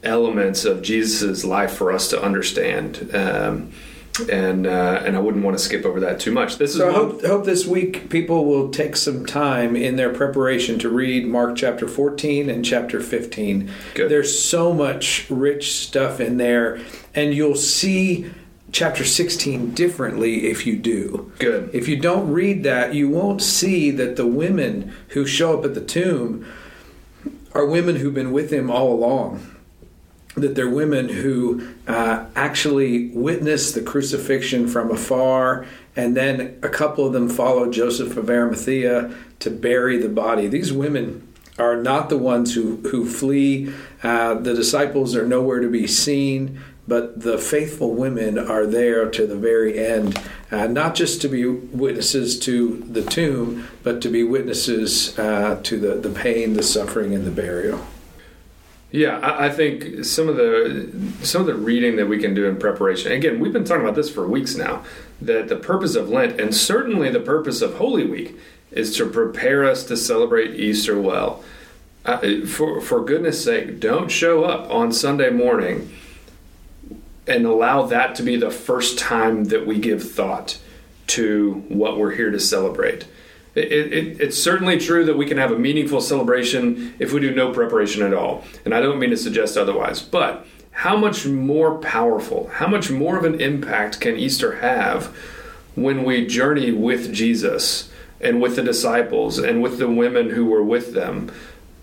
elements 0.06 0.66
of 0.66 0.82
Jesus' 0.82 1.44
life 1.44 1.74
for 1.74 1.92
us 1.92 2.08
to 2.10 2.22
understand. 2.22 3.10
Um, 3.14 3.72
and 4.32 4.66
uh, 4.66 5.02
and 5.06 5.18
I 5.18 5.20
wouldn't 5.20 5.44
want 5.44 5.58
to 5.58 5.64
skip 5.64 5.84
over 5.84 6.00
that 6.00 6.22
too 6.22 6.32
much. 6.32 6.58
This 6.58 6.72
is 6.72 6.78
So 6.78 6.88
I 6.88 6.92
one- 6.94 7.02
hope, 7.12 7.26
hope 7.26 7.46
this 7.46 7.66
week 7.66 8.10
people 8.10 8.46
will 8.46 8.70
take 8.70 8.96
some 8.96 9.26
time 9.26 9.76
in 9.76 9.98
their 9.98 10.14
preparation 10.14 10.80
to 10.80 10.90
read 10.90 11.28
Mark 11.28 11.58
chapter 11.58 11.86
14 11.86 12.50
and 12.50 12.64
chapter 12.64 13.02
15. 13.02 13.70
Good. 13.94 14.10
There's 14.10 14.40
so 14.42 14.72
much 14.74 15.30
rich 15.30 15.74
stuff 15.74 16.22
in 16.22 16.38
there, 16.38 16.80
and 17.14 17.34
you'll 17.34 17.56
see 17.58 18.32
chapter 18.72 19.04
16 19.04 19.72
differently 19.74 20.46
if 20.48 20.66
you 20.66 20.78
do. 20.78 21.30
good. 21.40 21.70
If 21.74 21.90
you 21.90 21.98
don't 21.98 22.32
read 22.32 22.64
that, 22.64 22.94
you 22.94 23.10
won't 23.10 23.42
see 23.42 23.92
that 23.92 24.16
the 24.16 24.26
women 24.28 24.94
who 25.10 25.26
show 25.26 25.58
up 25.60 25.66
at 25.66 25.74
the 25.76 25.82
tomb 25.82 26.46
are 27.54 27.66
women 27.66 27.98
who've 27.98 28.14
been 28.14 28.32
with 28.32 28.52
him 28.52 28.70
all 28.70 28.94
along. 28.94 29.55
That 30.36 30.56
they're 30.56 30.70
women 30.70 31.08
who 31.08 31.68
uh, 31.88 32.26
actually 32.36 33.08
witnessed 33.10 33.74
the 33.74 33.82
crucifixion 33.82 34.68
from 34.68 34.92
afar, 34.92 35.66
and 35.96 36.16
then 36.16 36.60
a 36.62 36.68
couple 36.68 37.06
of 37.06 37.14
them 37.14 37.30
followed 37.30 37.72
Joseph 37.72 38.18
of 38.18 38.30
Arimathea 38.30 39.16
to 39.40 39.50
bury 39.50 39.98
the 39.98 40.10
body. 40.10 40.48
These 40.48 40.74
women 40.74 41.26
are 41.58 41.78
not 41.78 42.10
the 42.10 42.18
ones 42.18 42.54
who, 42.54 42.78
who 42.90 43.08
flee. 43.08 43.74
Uh, 44.04 44.34
the 44.34 44.54
disciples 44.54 45.16
are 45.16 45.26
nowhere 45.26 45.62
to 45.62 45.70
be 45.70 45.88
seen, 45.88 46.60
but 46.88 47.22
the 47.22 47.38
faithful 47.38 47.94
women 47.94 48.38
are 48.38 48.66
there 48.66 49.10
to 49.10 49.26
the 49.26 49.38
very 49.38 49.80
end, 49.80 50.20
uh, 50.52 50.68
not 50.68 50.96
just 50.96 51.22
to 51.22 51.28
be 51.28 51.46
witnesses 51.46 52.38
to 52.42 52.84
the 52.92 53.02
tomb, 53.02 53.68
but 53.84 54.02
to 54.02 54.10
be 54.10 54.24
witnesses 54.24 55.18
uh, 55.18 55.60
to 55.64 55.80
the, 55.80 55.96
the 55.96 56.10
pain, 56.10 56.54
the 56.54 56.64
suffering, 56.64 57.16
and 57.16 57.26
the 57.26 57.32
burial. 57.32 57.80
Yeah, 58.96 59.20
I, 59.20 59.48
I 59.48 59.50
think 59.50 60.06
some 60.06 60.30
of 60.30 60.38
the 60.38 60.90
some 61.22 61.42
of 61.42 61.48
the 61.48 61.56
reading 61.56 61.98
that 61.98 62.08
we 62.08 62.18
can 62.18 62.34
do 62.34 62.46
in 62.46 62.56
preparation. 62.56 63.12
Again, 63.12 63.42
we've 63.42 63.52
been 63.52 63.66
talking 63.66 63.84
about 63.84 63.96
this 63.96 64.10
for 64.10 64.26
weeks 64.26 64.56
now. 64.56 64.86
That 65.22 65.50
the 65.50 65.58
purpose 65.58 65.96
of 65.96 66.10
Lent, 66.10 66.40
and 66.40 66.56
certainly 66.56 67.10
the 67.10 67.20
purpose 67.20 67.62
of 67.62 67.76
Holy 67.76 68.06
Week, 68.06 68.38
is 68.72 68.96
to 68.96 69.06
prepare 69.06 69.66
us 69.66 69.84
to 69.86 69.98
celebrate 69.98 70.58
Easter 70.58 71.00
well. 71.00 71.44
Uh, 72.06 72.46
for 72.46 72.80
for 72.80 73.04
goodness 73.04 73.44
sake, 73.44 73.82
don't 73.82 74.10
show 74.10 74.46
up 74.46 74.72
on 74.72 74.94
Sunday 74.94 75.30
morning 75.30 75.94
and 77.28 77.46
allow 77.46 77.86
that 77.88 78.16
to 78.16 78.24
be 78.24 78.38
the 78.38 78.52
first 78.52 78.98
time 78.98 79.46
that 79.46 79.68
we 79.68 79.78
give 79.78 80.10
thought 80.10 80.58
to 81.08 81.66
what 81.68 81.98
we're 81.98 82.16
here 82.16 82.32
to 82.32 82.40
celebrate. 82.40 83.06
It, 83.56 83.72
it, 83.72 84.22
it's 84.22 84.38
certainly 84.38 84.78
true 84.78 85.06
that 85.06 85.18
we 85.18 85.26
can 85.26 85.38
have 85.38 85.52
a 85.52 85.58
meaningful 85.58 86.02
celebration 86.02 86.94
if 87.00 87.14
we 87.14 87.22
do 87.22 87.34
no 87.34 87.54
preparation 87.54 88.04
at 88.04 88.14
all. 88.14 88.44
And 88.66 88.74
I 88.74 88.82
don't 88.82 89.00
mean 89.00 89.12
to 89.12 89.18
suggest 89.18 89.58
otherwise. 89.58 90.02
But 90.02 90.46
how 90.72 90.98
much 90.98 91.26
more 91.26 91.78
powerful, 91.78 92.50
how 92.56 92.68
much 92.68 92.92
more 92.92 93.18
of 93.18 93.24
an 93.24 93.40
impact 93.40 94.02
can 94.02 94.18
Easter 94.18 94.58
have 94.58 95.06
when 95.76 96.04
we 96.04 96.28
journey 96.28 96.72
with 96.72 97.14
Jesus 97.14 97.90
and 98.20 98.42
with 98.42 98.58
the 98.58 98.62
disciples 98.62 99.38
and 99.38 99.64
with 99.64 99.78
the 99.78 99.90
women 99.90 100.32
who 100.32 100.46
were 100.46 100.64
with 100.64 100.94
them 100.94 101.32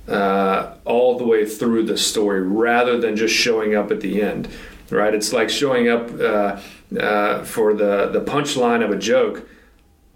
uh, 0.08 0.74
all 0.84 1.16
the 1.16 1.24
way 1.24 1.46
through 1.46 1.84
the 1.84 1.96
story 1.96 2.42
rather 2.42 3.00
than 3.00 3.16
just 3.16 3.34
showing 3.34 3.74
up 3.74 3.90
at 3.90 4.02
the 4.02 4.20
end? 4.20 4.46
Right? 4.90 5.14
It's 5.14 5.32
like 5.32 5.48
showing 5.48 5.88
up 5.88 6.10
uh, 6.20 6.60
uh, 6.98 7.44
for 7.44 7.72
the, 7.72 8.08
the 8.08 8.20
punchline 8.20 8.84
of 8.84 8.90
a 8.90 8.98
joke 8.98 9.48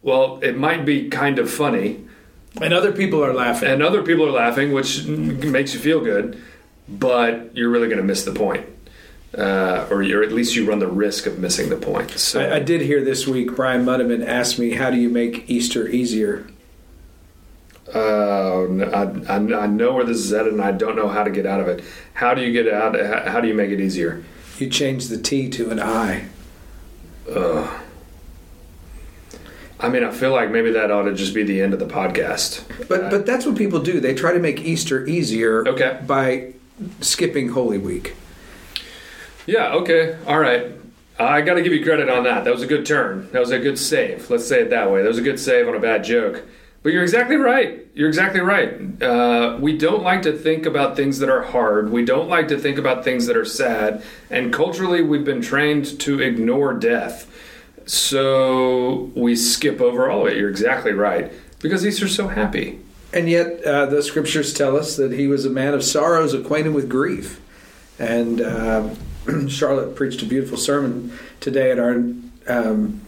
well, 0.07 0.39
it 0.41 0.57
might 0.57 0.85
be 0.87 1.09
kind 1.11 1.39
of 1.41 1.51
funny, 1.51 2.05
And 2.63 2.73
other 2.73 2.93
people 2.93 3.23
are 3.25 3.35
laughing. 3.35 3.69
and 3.69 3.83
other 3.83 4.03
people 4.03 4.25
are 4.27 4.31
laughing, 4.31 4.73
which 4.73 5.05
makes 5.05 5.75
you 5.75 5.81
feel 5.81 6.01
good, 6.01 6.41
but 6.89 7.55
you're 7.57 7.69
really 7.69 7.89
going 7.89 7.99
to 7.99 8.05
miss 8.05 8.23
the 8.25 8.33
point. 8.33 8.65
Uh, 9.37 9.87
or 9.91 10.03
you're, 10.03 10.23
at 10.23 10.31
least 10.33 10.55
you 10.55 10.65
run 10.67 10.79
the 10.79 10.87
risk 10.87 11.27
of 11.27 11.39
missing 11.41 11.69
the 11.69 11.77
point. 11.77 12.11
So, 12.13 12.41
I, 12.41 12.55
I 12.57 12.59
did 12.61 12.81
hear 12.81 13.05
this 13.05 13.27
week 13.27 13.55
Brian 13.57 13.85
Muddiman 13.85 14.25
asked 14.25 14.59
me, 14.59 14.71
How 14.75 14.91
do 14.91 14.97
you 14.97 15.11
make 15.11 15.51
Easter 15.51 15.87
easier? 15.89 16.47
uh, 17.95 18.63
I, 18.65 19.03
I, 19.29 19.37
I 19.37 19.67
know 19.67 19.93
where 19.95 20.05
this 20.05 20.19
is 20.19 20.31
headed, 20.31 20.53
and 20.53 20.63
I 20.63 20.73
don't 20.73 20.97
know 20.97 21.09
how 21.09 21.23
to 21.25 21.31
get 21.31 21.47
out 21.47 21.61
of 21.61 21.69
it. 21.69 21.85
How 22.15 22.33
do 22.35 22.43
you 22.43 22.53
get 22.53 22.73
out? 22.73 22.99
How, 22.99 23.33
how 23.33 23.41
do 23.41 23.49
you 23.49 23.55
make 23.55 23.71
it 23.71 23.81
easier? 23.81 24.25
You 24.59 24.71
change 24.71 25.09
the 25.09 25.19
T 25.19 25.51
to 25.51 25.71
an 25.71 25.81
I. 25.81 26.27
Ugh. 27.29 27.83
I 29.79 29.89
mean, 29.91 30.03
I 30.05 30.11
feel 30.11 30.33
like 30.33 30.51
maybe 30.51 30.71
that 30.73 30.91
ought 30.91 31.03
to 31.03 31.15
just 31.15 31.35
be 31.35 31.43
the 31.43 31.61
end 31.61 31.75
of 31.75 31.79
the 31.79 31.87
podcast. 31.87 32.65
But 32.89 33.11
but 33.11 33.27
that's 33.27 33.45
what 33.45 33.57
people 33.57 33.81
do. 33.81 34.01
They 34.01 34.15
try 34.15 34.33
to 34.33 34.39
make 34.39 34.61
Easter 34.61 35.07
easier 35.07 35.67
Okay. 35.69 36.01
by 36.07 36.55
skipping 37.01 37.51
Holy 37.51 37.79
Week. 37.79 38.17
Yeah, 39.47 39.75
okay. 39.75 40.17
All 40.27 40.39
right. 40.39 40.73
I 41.19 41.41
got 41.41 41.55
to 41.55 41.63
give 41.63 41.73
you 41.73 41.83
credit 41.83 42.09
on 42.11 42.25
that. 42.25 42.45
That 42.45 42.53
was 42.53 42.63
a 42.63 42.67
good 42.67 42.85
turn. 42.85 43.29
That 43.33 43.41
was 43.41 43.51
a 43.51 43.59
good 43.59 43.79
save. 43.79 44.29
Let's 44.29 44.47
say 44.47 44.61
it 44.63 44.71
that 44.71 44.91
way. 44.91 45.03
That 45.03 45.09
was 45.09 45.19
a 45.19 45.23
good 45.23 45.41
save 45.41 45.67
on 45.69 45.75
a 45.75 45.79
bad 45.81 46.05
joke. 46.05 46.43
But 46.83 46.93
you're 46.93 47.03
exactly 47.03 47.37
right. 47.37 47.87
You're 47.95 48.09
exactly 48.09 48.41
right. 48.41 49.03
Uh, 49.03 49.57
we 49.61 49.77
don't 49.77 50.03
like 50.03 50.23
to 50.23 50.33
think 50.37 50.67
about 50.67 50.95
things 50.95 51.19
that 51.21 51.29
are 51.31 51.43
hard. 51.43 51.91
We 51.91 52.05
don't 52.05 52.29
like 52.29 52.49
to 52.49 52.59
think 52.59 52.77
about 52.79 53.03
things 53.03 53.27
that 53.27 53.37
are 53.37 53.45
sad. 53.47 54.03
And 54.31 54.53
culturally, 54.53 55.03
we've 55.03 55.25
been 55.25 55.41
trained 55.43 55.99
to 56.01 56.21
ignore 56.21 56.75
death. 56.75 57.27
So 57.87 59.11
we 59.15 59.37
skip 59.37 59.81
over 59.81 60.11
all 60.11 60.27
of 60.27 60.33
it. 60.33 60.39
You're 60.39 60.51
exactly 60.51 60.93
right. 60.93 61.33
Because 61.61 61.87
Easter's 61.87 62.15
so 62.15 62.29
happy. 62.29 62.81
And 63.13 63.31
yet, 63.31 63.63
uh, 63.65 63.87
the 63.87 64.03
scriptures 64.03 64.53
tell 64.53 64.77
us 64.77 64.97
that 64.97 65.13
he 65.13 65.27
was 65.27 65.45
a 65.45 65.51
man 65.51 65.73
of 65.73 65.83
sorrows, 65.83 66.35
acquainted 66.35 66.75
with 66.75 66.89
grief. 66.89 67.41
And 67.99 68.41
uh, 68.41 68.91
Charlotte 69.49 69.97
preached 69.97 70.23
a 70.23 70.27
beautiful 70.27 70.59
sermon 70.59 71.17
today 71.41 71.71
at 71.71 71.79
our 71.79 71.95
um, 72.49 73.01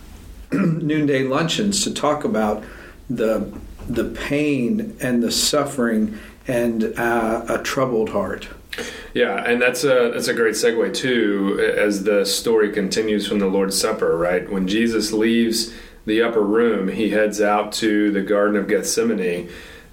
noonday 0.52 1.24
luncheons 1.24 1.84
to 1.84 1.92
talk 1.92 2.24
about 2.24 2.64
the 3.08 3.52
the 3.88 4.04
pain 4.04 4.96
and 5.00 5.22
the 5.22 5.32
suffering 5.32 6.18
and 6.46 6.84
uh, 6.96 7.44
a 7.48 7.58
troubled 7.58 8.10
heart. 8.10 8.48
Yeah, 9.14 9.44
and 9.44 9.60
that's 9.60 9.84
a 9.84 10.10
that's 10.12 10.28
a 10.28 10.34
great 10.34 10.54
segue 10.54 10.94
too, 10.94 11.58
as 11.76 12.04
the 12.04 12.24
story 12.24 12.72
continues 12.72 13.26
from 13.26 13.38
the 13.38 13.46
Lord's 13.46 13.78
Supper. 13.80 14.16
Right 14.16 14.50
when 14.50 14.68
Jesus 14.68 15.12
leaves 15.12 15.72
the 16.06 16.22
upper 16.22 16.42
room, 16.42 16.88
he 16.88 17.10
heads 17.10 17.40
out 17.40 17.72
to 17.74 18.10
the 18.10 18.22
Garden 18.22 18.56
of 18.56 18.68
Gethsemane, 18.68 19.48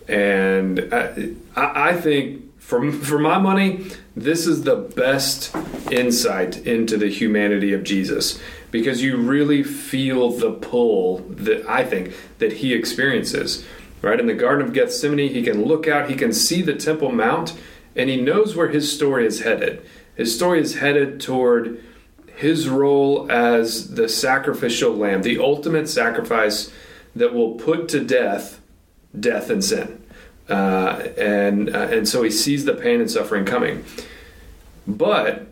and 0.08 0.94
I, 0.94 1.34
I 1.56 1.94
think 1.94 2.60
for 2.60 2.92
for 2.92 3.20
my 3.20 3.38
money, 3.38 3.88
this 4.16 4.46
is 4.46 4.64
the 4.64 4.76
best 4.76 5.56
insight 5.92 6.58
into 6.66 6.98
the 6.98 7.10
humanity 7.10 7.74
of 7.74 7.84
Jesus 7.84 8.40
because 8.72 9.02
you 9.02 9.18
really 9.18 9.64
feel 9.64 10.32
the 10.32 10.52
pull 10.52 11.20
that 11.30 11.66
I 11.68 11.84
think 11.84 12.14
that 12.40 12.54
he 12.54 12.74
experiences. 12.74 13.66
Right 14.02 14.20
in 14.20 14.28
the 14.28 14.34
Garden 14.34 14.68
of 14.68 14.74
Gethsemane, 14.74 15.30
he 15.30 15.42
can 15.42 15.66
look 15.66 15.88
out, 15.88 16.10
he 16.10 16.16
can 16.16 16.32
see 16.32 16.62
the 16.62 16.76
Temple 16.76 17.12
Mount 17.12 17.58
and 17.98 18.10
he 18.10 18.22
knows 18.22 18.56
where 18.56 18.70
his 18.70 18.94
story 18.94 19.26
is 19.26 19.42
headed. 19.42 19.84
His 20.16 20.34
story 20.34 20.62
is 20.62 20.76
headed 20.76 21.20
toward 21.20 21.84
his 22.36 22.70
role 22.70 23.30
as 23.32 23.96
the 23.96 24.08
sacrificial 24.08 24.96
lamb, 24.96 25.24
the 25.24 25.40
ultimate 25.40 25.90
sacrifice 25.90 26.72
that 27.16 27.34
will 27.34 27.56
put 27.56 27.90
to 27.90 28.00
death 28.00 28.62
death 29.20 29.50
and 29.50 29.64
sin. 29.64 30.04
Uh, 30.48 31.08
and 31.18 31.76
uh, 31.76 31.88
and 31.92 32.08
so 32.08 32.24
he 32.24 32.32
sees 32.32 32.66
the 32.66 32.74
pain 32.74 33.02
and 33.02 33.10
suffering 33.10 33.44
coming. 33.44 33.84
But 34.86 35.48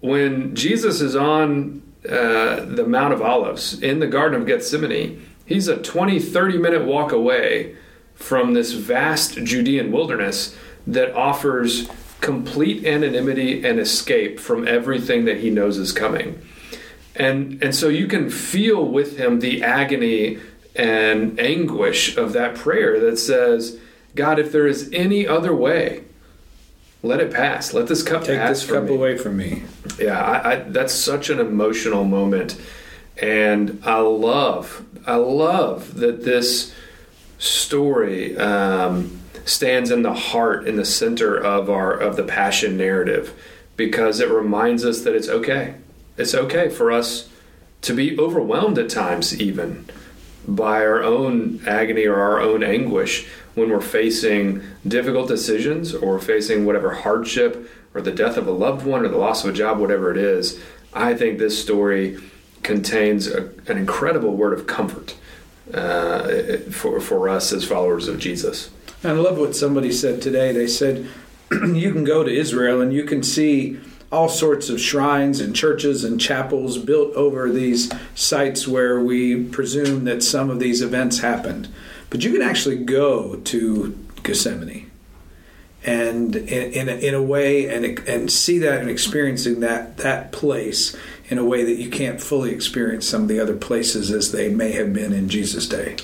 when 0.00 0.54
Jesus 0.54 1.00
is 1.00 1.14
on 1.16 1.82
uh, 2.08 2.64
the 2.64 2.86
Mount 2.86 3.12
of 3.12 3.20
Olives 3.20 3.82
in 3.82 3.98
the 3.98 4.06
Garden 4.06 4.40
of 4.40 4.46
Gethsemane, 4.46 5.26
he's 5.44 5.68
a 5.68 5.76
20, 5.76 6.20
30 6.20 6.58
minute 6.58 6.84
walk 6.84 7.12
away 7.12 7.76
from 8.14 8.54
this 8.54 8.72
vast 8.72 9.34
Judean 9.44 9.90
wilderness 9.92 10.56
that 10.86 11.14
offers 11.14 11.88
complete 12.20 12.84
anonymity 12.86 13.64
and 13.64 13.78
escape 13.78 14.40
from 14.40 14.66
everything 14.66 15.24
that 15.26 15.38
he 15.38 15.50
knows 15.50 15.76
is 15.78 15.92
coming. 15.92 16.40
And 17.14 17.62
and 17.62 17.74
so 17.74 17.88
you 17.88 18.06
can 18.06 18.30
feel 18.30 18.84
with 18.84 19.18
him 19.18 19.40
the 19.40 19.62
agony 19.62 20.38
and 20.74 21.38
anguish 21.38 22.16
of 22.16 22.32
that 22.32 22.56
prayer 22.56 22.98
that 23.00 23.18
says, 23.18 23.78
God, 24.14 24.38
if 24.38 24.50
there 24.50 24.66
is 24.66 24.90
any 24.92 25.26
other 25.26 25.54
way, 25.54 26.04
let 27.02 27.20
it 27.20 27.32
pass. 27.32 27.72
Let 27.74 27.86
this 27.86 28.02
cup 28.02 28.24
Take 28.24 28.38
pass 28.38 28.62
this 28.62 28.70
cup 28.70 28.84
me. 28.84 28.94
away 28.94 29.16
from 29.16 29.36
me. 29.36 29.62
Yeah, 29.98 30.18
I, 30.18 30.52
I, 30.52 30.56
that's 30.56 30.94
such 30.94 31.30
an 31.30 31.38
emotional 31.38 32.04
moment, 32.04 32.60
and 33.18 33.80
I 33.84 33.98
love, 33.98 34.84
I 35.06 35.16
love 35.16 35.96
that 35.96 36.24
this 36.24 36.74
story 37.38 38.36
um, 38.38 39.20
stands 39.44 39.90
in 39.90 40.02
the 40.02 40.14
heart, 40.14 40.66
in 40.66 40.76
the 40.76 40.84
center 40.84 41.36
of 41.36 41.68
our 41.70 41.92
of 41.92 42.16
the 42.16 42.22
passion 42.22 42.76
narrative, 42.76 43.38
because 43.76 44.20
it 44.20 44.30
reminds 44.30 44.84
us 44.84 45.02
that 45.02 45.14
it's 45.14 45.28
okay. 45.28 45.74
It's 46.16 46.34
okay 46.34 46.68
for 46.68 46.92
us 46.92 47.28
to 47.82 47.92
be 47.92 48.18
overwhelmed 48.18 48.78
at 48.78 48.88
times, 48.88 49.38
even 49.40 49.86
by 50.46 50.84
our 50.84 51.02
own 51.02 51.60
agony 51.66 52.06
or 52.06 52.16
our 52.16 52.40
own 52.40 52.62
anguish 52.62 53.26
when 53.54 53.70
we're 53.70 53.80
facing 53.80 54.62
difficult 54.86 55.28
decisions 55.28 55.94
or 55.94 56.18
facing 56.18 56.64
whatever 56.64 56.94
hardship 56.94 57.70
or 57.94 58.00
the 58.00 58.12
death 58.12 58.36
of 58.36 58.46
a 58.46 58.50
loved 58.50 58.84
one 58.84 59.04
or 59.04 59.08
the 59.08 59.16
loss 59.16 59.44
of 59.44 59.50
a 59.50 59.56
job, 59.56 59.78
whatever 59.78 60.10
it 60.10 60.16
is. 60.16 60.60
I 60.92 61.14
think 61.14 61.38
this 61.38 61.60
story 61.60 62.18
contains 62.62 63.26
a, 63.26 63.50
an 63.66 63.78
incredible 63.78 64.36
word 64.36 64.58
of 64.58 64.66
comfort 64.66 65.16
uh, 65.72 66.58
for, 66.70 67.00
for 67.00 67.28
us 67.28 67.52
as 67.52 67.64
followers 67.64 68.08
of 68.08 68.18
Jesus. 68.18 68.70
I 69.04 69.12
love 69.12 69.38
what 69.38 69.54
somebody 69.54 69.92
said 69.92 70.22
today. 70.22 70.52
They 70.52 70.66
said, 70.66 71.06
You 71.50 71.92
can 71.92 72.04
go 72.04 72.24
to 72.24 72.30
Israel 72.34 72.80
and 72.80 72.92
you 72.92 73.04
can 73.04 73.22
see 73.22 73.78
all 74.10 74.28
sorts 74.28 74.70
of 74.70 74.80
shrines 74.80 75.40
and 75.40 75.54
churches 75.54 76.04
and 76.04 76.20
chapels 76.20 76.78
built 76.78 77.12
over 77.14 77.50
these 77.50 77.92
sites 78.14 78.66
where 78.66 79.00
we 79.00 79.44
presume 79.44 80.04
that 80.04 80.22
some 80.22 80.50
of 80.50 80.60
these 80.60 80.80
events 80.80 81.18
happened. 81.18 81.68
But 82.10 82.22
you 82.22 82.32
can 82.32 82.42
actually 82.42 82.76
go 82.76 83.36
to 83.36 83.98
Gethsemane 84.22 84.90
and 85.84 86.34
in, 86.36 86.72
in, 86.72 86.88
a, 86.88 86.92
in 86.92 87.14
a 87.14 87.22
way 87.22 87.68
and, 87.68 87.98
and 88.08 88.30
see 88.30 88.58
that 88.60 88.80
and 88.80 88.88
experiencing 88.88 89.60
that, 89.60 89.98
that 89.98 90.32
place 90.32 90.96
in 91.28 91.38
a 91.38 91.44
way 91.44 91.64
that 91.64 91.76
you 91.76 91.90
can't 91.90 92.22
fully 92.22 92.52
experience 92.52 93.06
some 93.06 93.22
of 93.22 93.28
the 93.28 93.40
other 93.40 93.56
places 93.56 94.10
as 94.10 94.32
they 94.32 94.48
may 94.48 94.72
have 94.72 94.92
been 94.92 95.12
in 95.12 95.28
Jesus' 95.28 95.68
day. 95.68 95.96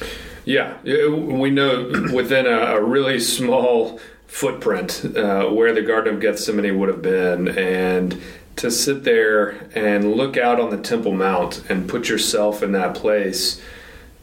Yeah, 0.45 0.81
we 0.83 1.51
know 1.51 1.93
within 2.13 2.47
a, 2.47 2.81
really 2.81 3.21
small 3.21 4.01
footprint 4.27 5.05
uh, 5.17 5.47
where 5.47 5.73
the 5.73 5.83
Garden 5.83 6.15
of 6.15 6.21
Gethsemane 6.21 6.79
would 6.79 6.89
have 6.89 7.03
been, 7.03 7.49
and 7.49 8.21
to 8.57 8.71
sit 8.71 9.05
there 9.05 9.69
and 9.75 10.13
look 10.15 10.37
out 10.37 10.61
on 10.61 10.71
the 10.71 10.77
Temple 10.77 11.13
Mount 11.13 11.63
and 11.69 11.89
put 11.89 12.09
yourself 12.09 12.63
in 12.63 12.73
that 12.73 12.95
place. 12.95 13.61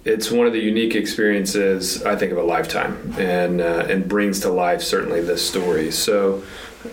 It's 0.05 0.31
one 0.31 0.47
of 0.47 0.53
the 0.53 0.59
unique 0.59 0.95
experiences 0.95 2.03
I 2.03 2.15
think 2.15 2.31
of 2.31 2.37
a 2.37 2.43
lifetime, 2.43 3.13
and 3.17 3.61
uh, 3.61 3.85
and 3.89 4.07
brings 4.07 4.39
to 4.41 4.49
life 4.49 4.81
certainly 4.81 5.21
this 5.21 5.47
story. 5.47 5.91
So, 5.91 6.43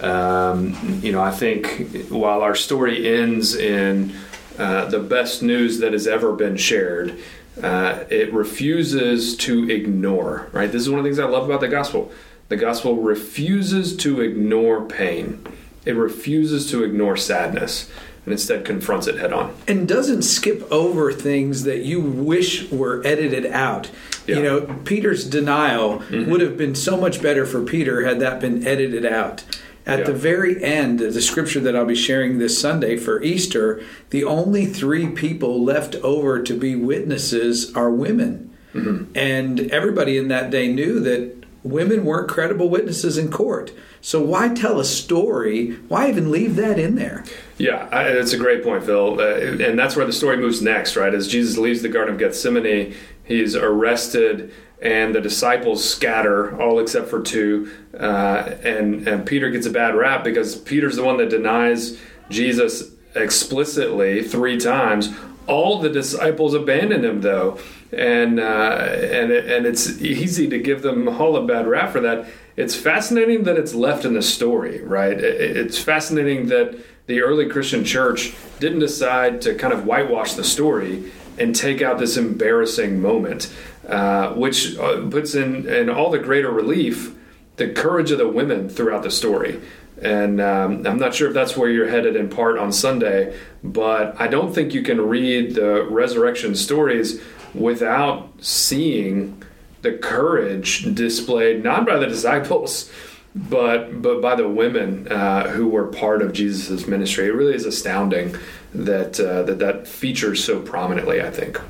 um, 0.00 1.00
you 1.02 1.12
know, 1.12 1.22
I 1.22 1.30
think 1.30 2.08
while 2.08 2.42
our 2.42 2.56
story 2.56 3.16
ends 3.18 3.54
in 3.54 4.12
uh, 4.58 4.86
the 4.86 5.00
best 5.00 5.42
news 5.42 5.78
that 5.78 5.92
has 5.92 6.06
ever 6.06 6.32
been 6.32 6.56
shared, 6.56 7.18
uh, 7.62 8.04
it 8.10 8.32
refuses 8.32 9.36
to 9.38 9.70
ignore. 9.70 10.48
Right, 10.52 10.70
this 10.70 10.82
is 10.82 10.90
one 10.90 10.98
of 10.98 11.04
the 11.04 11.10
things 11.10 11.18
I 11.18 11.24
love 11.24 11.44
about 11.44 11.60
the 11.60 11.68
gospel 11.68 12.12
the 12.48 12.56
gospel 12.56 12.96
refuses 12.96 13.96
to 13.96 14.20
ignore 14.20 14.86
pain. 14.86 15.46
It 15.84 15.92
refuses 15.92 16.70
to 16.70 16.84
ignore 16.84 17.16
sadness 17.16 17.90
and 18.24 18.32
instead 18.32 18.64
confronts 18.64 19.06
it 19.06 19.18
head 19.18 19.32
on. 19.32 19.54
And 19.68 19.86
doesn't 19.88 20.22
skip 20.22 20.70
over 20.70 21.12
things 21.12 21.64
that 21.64 21.84
you 21.84 22.00
wish 22.00 22.70
were 22.70 23.02
edited 23.06 23.46
out. 23.46 23.90
Yeah. 24.26 24.36
You 24.36 24.42
know, 24.42 24.60
Peter's 24.84 25.28
denial 25.28 26.00
mm-hmm. 26.00 26.30
would 26.30 26.40
have 26.40 26.56
been 26.56 26.74
so 26.74 26.96
much 26.96 27.20
better 27.20 27.44
for 27.44 27.62
Peter 27.62 28.06
had 28.06 28.20
that 28.20 28.40
been 28.40 28.66
edited 28.66 29.04
out. 29.04 29.44
At 29.86 30.00
yeah. 30.00 30.04
the 30.06 30.12
very 30.14 30.62
end, 30.64 31.00
the 31.00 31.20
scripture 31.20 31.60
that 31.60 31.76
I'll 31.76 31.84
be 31.84 31.94
sharing 31.94 32.38
this 32.38 32.58
Sunday 32.58 32.96
for 32.96 33.22
Easter, 33.22 33.82
the 34.10 34.24
only 34.24 34.64
three 34.64 35.08
people 35.08 35.62
left 35.62 35.94
over 35.96 36.42
to 36.42 36.58
be 36.58 36.74
witnesses 36.74 37.74
are 37.74 37.90
women. 37.90 38.56
Mm-hmm. 38.72 39.12
And 39.14 39.60
everybody 39.70 40.16
in 40.16 40.28
that 40.28 40.50
day 40.50 40.72
knew 40.72 41.00
that 41.00 41.44
women 41.62 42.04
weren't 42.04 42.28
credible 42.28 42.68
witnesses 42.68 43.18
in 43.18 43.30
court. 43.30 43.72
So 44.00 44.20
why 44.22 44.48
tell 44.48 44.80
a 44.80 44.84
story? 44.84 45.72
Why 45.88 46.08
even 46.08 46.30
leave 46.30 46.56
that 46.56 46.78
in 46.78 46.94
there? 46.94 47.24
Yeah, 47.56 47.88
I, 47.90 48.08
it's 48.08 48.32
a 48.32 48.38
great 48.38 48.62
point, 48.62 48.84
Phil. 48.84 49.18
Uh, 49.18 49.36
and 49.64 49.78
that's 49.78 49.96
where 49.96 50.04
the 50.04 50.12
story 50.12 50.36
moves 50.36 50.60
next, 50.60 50.96
right? 50.96 51.14
As 51.14 51.28
Jesus 51.28 51.56
leaves 51.56 51.82
the 51.82 51.88
Garden 51.88 52.14
of 52.14 52.20
Gethsemane, 52.20 52.94
he's 53.24 53.56
arrested, 53.56 54.52
and 54.82 55.14
the 55.14 55.20
disciples 55.20 55.88
scatter, 55.88 56.60
all 56.60 56.78
except 56.78 57.08
for 57.08 57.22
two. 57.22 57.70
Uh, 57.98 58.54
and, 58.62 59.06
and 59.08 59.26
Peter 59.26 59.50
gets 59.50 59.66
a 59.66 59.70
bad 59.70 59.94
rap 59.94 60.24
because 60.24 60.56
Peter's 60.56 60.96
the 60.96 61.04
one 61.04 61.16
that 61.18 61.30
denies 61.30 61.98
Jesus 62.28 62.90
explicitly 63.14 64.22
three 64.22 64.58
times. 64.58 65.14
All 65.46 65.78
the 65.78 65.90
disciples 65.90 66.54
abandon 66.54 67.04
him, 67.04 67.20
though 67.20 67.58
and 67.96 68.40
uh, 68.40 68.42
and 68.42 69.30
and 69.30 69.66
it's 69.66 70.00
easy 70.00 70.48
to 70.48 70.58
give 70.58 70.82
them 70.82 71.08
all 71.08 71.36
a 71.36 71.46
bad 71.46 71.66
rap 71.66 71.92
for 71.92 72.00
that. 72.00 72.26
It's 72.56 72.74
fascinating 72.74 73.44
that 73.44 73.56
it's 73.56 73.74
left 73.74 74.04
in 74.04 74.14
the 74.14 74.22
story, 74.22 74.80
right? 74.82 75.18
It's 75.18 75.78
fascinating 75.78 76.46
that 76.48 76.76
the 77.06 77.20
early 77.20 77.48
Christian 77.48 77.84
church 77.84 78.34
didn't 78.60 78.78
decide 78.78 79.42
to 79.42 79.54
kind 79.54 79.72
of 79.72 79.86
whitewash 79.86 80.34
the 80.34 80.44
story 80.44 81.12
and 81.36 81.54
take 81.54 81.82
out 81.82 81.98
this 81.98 82.16
embarrassing 82.16 83.02
moment, 83.02 83.52
uh, 83.88 84.32
which 84.34 84.76
uh, 84.76 85.08
puts 85.08 85.34
in 85.34 85.68
in 85.68 85.88
all 85.90 86.10
the 86.10 86.18
greater 86.18 86.50
relief 86.50 87.14
the 87.56 87.72
courage 87.72 88.10
of 88.10 88.18
the 88.18 88.28
women 88.28 88.68
throughout 88.68 89.02
the 89.02 89.10
story. 89.10 89.60
And 90.02 90.40
um, 90.40 90.84
I'm 90.86 90.98
not 90.98 91.14
sure 91.14 91.28
if 91.28 91.34
that's 91.34 91.56
where 91.56 91.70
you're 91.70 91.88
headed 91.88 92.16
in 92.16 92.28
part 92.28 92.58
on 92.58 92.72
Sunday, 92.72 93.38
but 93.62 94.20
I 94.20 94.26
don't 94.26 94.52
think 94.52 94.74
you 94.74 94.82
can 94.82 95.00
read 95.00 95.54
the 95.54 95.84
resurrection 95.84 96.56
stories 96.56 97.20
without 97.54 98.32
seeing 98.40 99.40
the 99.82 99.92
courage 99.92 100.92
displayed 100.94 101.62
not 101.62 101.86
by 101.86 101.98
the 101.98 102.06
disciples 102.16 102.90
but 103.34 104.00
but 104.00 104.20
by 104.20 104.34
the 104.36 104.48
women 104.48 105.08
uh, 105.08 105.48
who 105.48 105.68
were 105.68 105.88
part 105.88 106.22
of 106.22 106.32
Jesus' 106.32 106.86
ministry. 106.86 107.26
It 107.26 107.34
really 107.34 107.54
is 107.54 107.66
astounding 107.66 108.36
that 108.72 109.18
uh, 109.18 109.42
that 109.42 109.58
that 109.58 109.88
features 109.88 110.42
so 110.42 110.60
prominently. 110.60 111.20
I 111.20 111.30
think. 111.30 111.60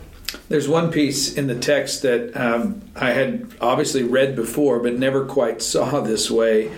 There's 0.48 0.68
one 0.68 0.90
piece 0.90 1.34
in 1.34 1.46
the 1.46 1.58
text 1.58 2.02
that 2.02 2.36
um, 2.36 2.82
I 2.94 3.10
had 3.10 3.54
obviously 3.60 4.02
read 4.02 4.36
before, 4.36 4.78
but 4.80 4.94
never 4.98 5.24
quite 5.24 5.62
saw 5.72 6.00
this 6.00 6.30
way. 6.30 6.72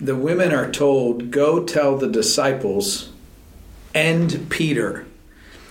The 0.00 0.16
women 0.16 0.52
are 0.52 0.70
told, 0.70 1.30
"Go 1.30 1.64
tell 1.64 1.96
the 1.96 2.08
disciples 2.08 3.10
and 3.94 4.48
Peter." 4.50 5.06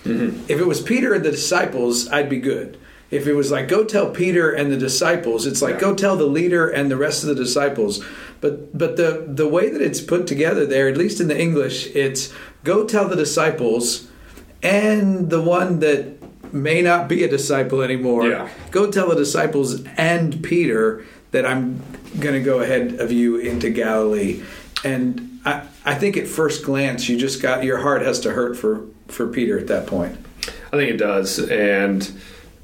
Mm-hmm. 0.04 0.44
If 0.48 0.58
it 0.58 0.66
was 0.66 0.80
Peter 0.80 1.14
and 1.14 1.24
the 1.24 1.30
disciples, 1.30 2.08
I'd 2.08 2.28
be 2.28 2.40
good. 2.40 2.78
If 3.12 3.26
it 3.26 3.34
was 3.34 3.50
like, 3.50 3.68
go 3.68 3.84
tell 3.84 4.10
Peter 4.10 4.50
and 4.50 4.72
the 4.72 4.76
disciples, 4.78 5.46
it's 5.46 5.60
like, 5.60 5.74
yeah. 5.74 5.80
go 5.80 5.94
tell 5.94 6.16
the 6.16 6.26
leader 6.26 6.66
and 6.66 6.90
the 6.90 6.96
rest 6.96 7.22
of 7.22 7.28
the 7.28 7.34
disciples. 7.34 8.02
But 8.40 8.76
but 8.76 8.96
the 8.96 9.24
the 9.28 9.46
way 9.46 9.68
that 9.68 9.82
it's 9.82 10.00
put 10.00 10.26
together 10.26 10.64
there, 10.64 10.88
at 10.88 10.96
least 10.96 11.20
in 11.20 11.28
the 11.28 11.38
English, 11.38 11.94
it's 11.94 12.32
go 12.64 12.84
tell 12.84 13.06
the 13.06 13.14
disciples 13.14 14.08
and 14.62 15.28
the 15.28 15.42
one 15.42 15.80
that 15.80 16.21
may 16.52 16.82
not 16.82 17.08
be 17.08 17.24
a 17.24 17.28
disciple 17.28 17.82
anymore. 17.82 18.26
Yeah. 18.28 18.48
Go 18.70 18.90
tell 18.90 19.08
the 19.08 19.16
disciples 19.16 19.84
and 19.96 20.42
Peter 20.42 21.04
that 21.30 21.46
I'm 21.46 21.82
going 22.20 22.34
to 22.34 22.42
go 22.42 22.60
ahead 22.60 23.00
of 23.00 23.10
you 23.10 23.36
into 23.36 23.70
Galilee. 23.70 24.42
And 24.84 25.40
I, 25.44 25.66
I 25.84 25.94
think 25.94 26.16
at 26.16 26.26
first 26.26 26.64
glance, 26.64 27.08
you 27.08 27.18
just 27.18 27.42
got 27.42 27.64
your 27.64 27.78
heart 27.78 28.02
has 28.02 28.20
to 28.20 28.32
hurt 28.32 28.56
for 28.56 28.86
for 29.08 29.26
Peter 29.28 29.58
at 29.58 29.66
that 29.66 29.86
point. 29.86 30.16
I 30.72 30.76
think 30.76 30.90
it 30.90 30.96
does, 30.96 31.38
and 31.38 32.02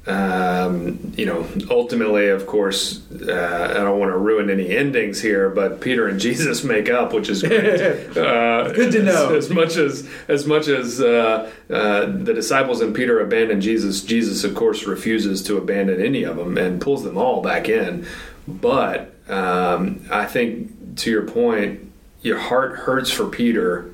um, 0.07 1.13
you 1.17 1.25
know, 1.25 1.45
ultimately, 1.69 2.29
of 2.29 2.47
course, 2.47 3.01
uh, 3.11 3.67
I 3.71 3.83
don't 3.83 3.99
want 3.99 4.11
to 4.11 4.17
ruin 4.17 4.49
any 4.49 4.75
endings 4.75 5.21
here, 5.21 5.49
but 5.49 5.81
Peter 5.81 6.07
and 6.07 6.19
Jesus 6.19 6.63
make 6.63 6.89
up, 6.89 7.13
which 7.13 7.29
is 7.29 7.43
great. 7.43 8.07
Uh, 8.19 8.71
Good 8.73 8.91
to 8.93 9.03
know. 9.03 9.35
As, 9.35 9.45
as, 9.45 9.49
much 9.49 9.75
as 9.77 10.09
as 10.27 10.45
much 10.45 10.67
as 10.67 10.99
uh, 10.99 11.49
uh, 11.69 12.05
the 12.05 12.33
disciples 12.33 12.81
and 12.81 12.93
Peter 12.93 13.19
abandon 13.19 13.61
Jesus, 13.61 14.03
Jesus, 14.03 14.43
of 14.43 14.55
course, 14.55 14.85
refuses 14.85 15.41
to 15.43 15.57
abandon 15.57 16.01
any 16.01 16.23
of 16.23 16.35
them 16.37 16.57
and 16.57 16.81
pulls 16.81 17.03
them 17.03 17.17
all 17.17 17.41
back 17.41 17.69
in. 17.69 18.05
But 18.47 19.13
um, 19.29 20.05
I 20.11 20.25
think, 20.25 20.97
to 20.97 21.11
your 21.11 21.23
point, 21.23 21.91
your 22.21 22.39
heart 22.39 22.77
hurts 22.79 23.11
for 23.11 23.27
Peter, 23.27 23.93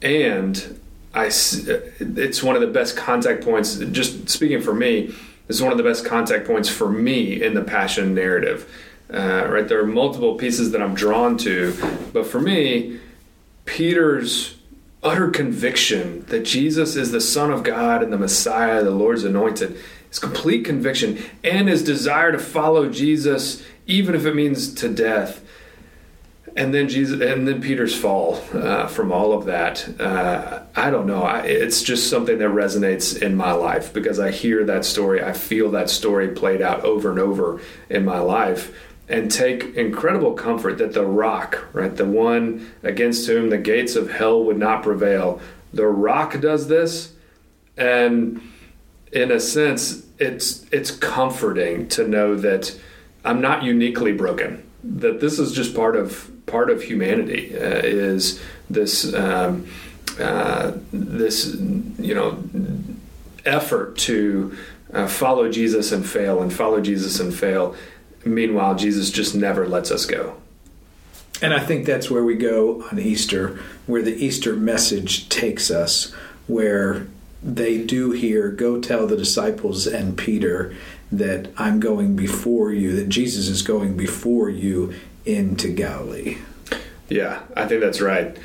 and 0.00 0.80
I, 1.16 1.26
it's 1.26 2.42
one 2.42 2.54
of 2.54 2.60
the 2.60 2.68
best 2.68 2.96
contact 2.96 3.42
points. 3.42 3.76
Just 3.76 4.28
speaking 4.28 4.60
for 4.60 4.74
me, 4.74 5.14
is 5.48 5.62
one 5.62 5.72
of 5.72 5.78
the 5.78 5.84
best 5.84 6.04
contact 6.04 6.46
points 6.46 6.68
for 6.68 6.90
me 6.90 7.42
in 7.42 7.54
the 7.54 7.62
passion 7.62 8.14
narrative. 8.14 8.70
Uh, 9.12 9.46
right, 9.48 9.68
there 9.68 9.80
are 9.80 9.86
multiple 9.86 10.34
pieces 10.34 10.72
that 10.72 10.82
I'm 10.82 10.94
drawn 10.94 11.38
to, 11.38 11.76
but 12.12 12.26
for 12.26 12.40
me, 12.40 12.98
Peter's 13.64 14.56
utter 15.02 15.30
conviction 15.30 16.24
that 16.26 16.44
Jesus 16.44 16.96
is 16.96 17.12
the 17.12 17.20
Son 17.20 17.52
of 17.52 17.62
God 17.62 18.02
and 18.02 18.12
the 18.12 18.18
Messiah, 18.18 18.82
the 18.82 18.90
Lord's 18.90 19.22
anointed, 19.22 19.76
his 20.08 20.18
complete 20.18 20.64
conviction, 20.64 21.18
and 21.44 21.68
his 21.68 21.84
desire 21.84 22.32
to 22.32 22.38
follow 22.38 22.88
Jesus, 22.88 23.62
even 23.86 24.16
if 24.16 24.26
it 24.26 24.34
means 24.34 24.74
to 24.74 24.88
death 24.88 25.45
and 26.56 26.72
then 26.72 26.88
Jesus, 26.88 27.20
and 27.20 27.46
then 27.46 27.60
Peter's 27.60 27.94
fall 27.94 28.42
uh, 28.54 28.86
from 28.86 29.12
all 29.12 29.34
of 29.34 29.44
that. 29.44 30.00
Uh, 30.00 30.62
I 30.74 30.90
don't 30.90 31.06
know. 31.06 31.22
I, 31.22 31.40
it's 31.40 31.82
just 31.82 32.08
something 32.08 32.38
that 32.38 32.48
resonates 32.48 33.20
in 33.20 33.36
my 33.36 33.52
life 33.52 33.92
because 33.92 34.18
I 34.18 34.30
hear 34.30 34.64
that 34.64 34.86
story. 34.86 35.22
I 35.22 35.32
feel 35.32 35.70
that 35.72 35.90
story 35.90 36.28
played 36.28 36.62
out 36.62 36.82
over 36.82 37.10
and 37.10 37.18
over 37.18 37.60
in 37.90 38.06
my 38.06 38.20
life, 38.20 38.74
and 39.08 39.30
take 39.30 39.74
incredible 39.76 40.32
comfort 40.32 40.78
that 40.78 40.94
the 40.94 41.04
rock, 41.04 41.68
right, 41.74 41.94
the 41.94 42.06
one 42.06 42.72
against 42.82 43.26
whom 43.26 43.50
the 43.50 43.58
gates 43.58 43.94
of 43.94 44.10
hell 44.10 44.42
would 44.44 44.58
not 44.58 44.82
prevail, 44.82 45.40
the 45.74 45.86
rock 45.86 46.40
does 46.40 46.68
this, 46.68 47.12
and 47.76 48.40
in 49.12 49.30
a 49.30 49.38
sense, 49.38 50.06
it's 50.18 50.64
it's 50.72 50.90
comforting 50.90 51.86
to 51.88 52.08
know 52.08 52.34
that 52.34 52.78
I'm 53.24 53.42
not 53.42 53.62
uniquely 53.62 54.12
broken. 54.12 54.62
That 54.82 55.20
this 55.20 55.38
is 55.38 55.52
just 55.52 55.74
part 55.74 55.96
of 55.96 56.30
part 56.46 56.70
of 56.70 56.82
humanity. 56.82 57.56
Uh, 57.56 57.80
is 57.82 58.40
this 58.70 59.12
um, 59.14 59.66
uh, 60.18 60.72
this 60.92 61.54
you 61.54 62.14
know 62.14 62.42
effort 63.44 63.96
to 63.96 64.56
uh, 64.92 65.06
follow 65.06 65.50
Jesus 65.50 65.92
and 65.92 66.06
fail 66.06 66.42
and 66.42 66.52
follow 66.52 66.80
Jesus 66.80 67.20
and 67.20 67.34
fail. 67.34 67.74
Meanwhile, 68.24 68.76
Jesus 68.76 69.10
just 69.10 69.34
never 69.34 69.68
lets 69.68 69.90
us 69.90 70.04
go. 70.04 70.36
And 71.42 71.52
I 71.52 71.60
think 71.60 71.84
that's 71.84 72.10
where 72.10 72.24
we 72.24 72.34
go 72.34 72.82
on 72.90 72.98
Easter, 72.98 73.58
where 73.86 74.02
the 74.02 74.14
Easter 74.14 74.56
message 74.56 75.28
takes 75.28 75.70
us, 75.70 76.12
where 76.46 77.06
they 77.42 77.84
do 77.84 78.12
hear, 78.12 78.50
go 78.50 78.80
tell 78.80 79.06
the 79.06 79.16
disciples 79.16 79.86
and 79.86 80.16
Peter 80.16 80.74
that 81.12 81.52
I'm 81.56 81.78
going 81.78 82.16
before 82.16 82.72
you, 82.72 82.96
that 82.96 83.08
Jesus 83.08 83.48
is 83.48 83.62
going 83.62 83.96
before 83.96 84.48
you 84.48 84.94
into 85.26 85.68
Galilee. 85.68 86.38
Yeah, 87.08 87.42
I 87.56 87.66
think 87.66 87.80
that's 87.80 88.00
right. 88.00 88.36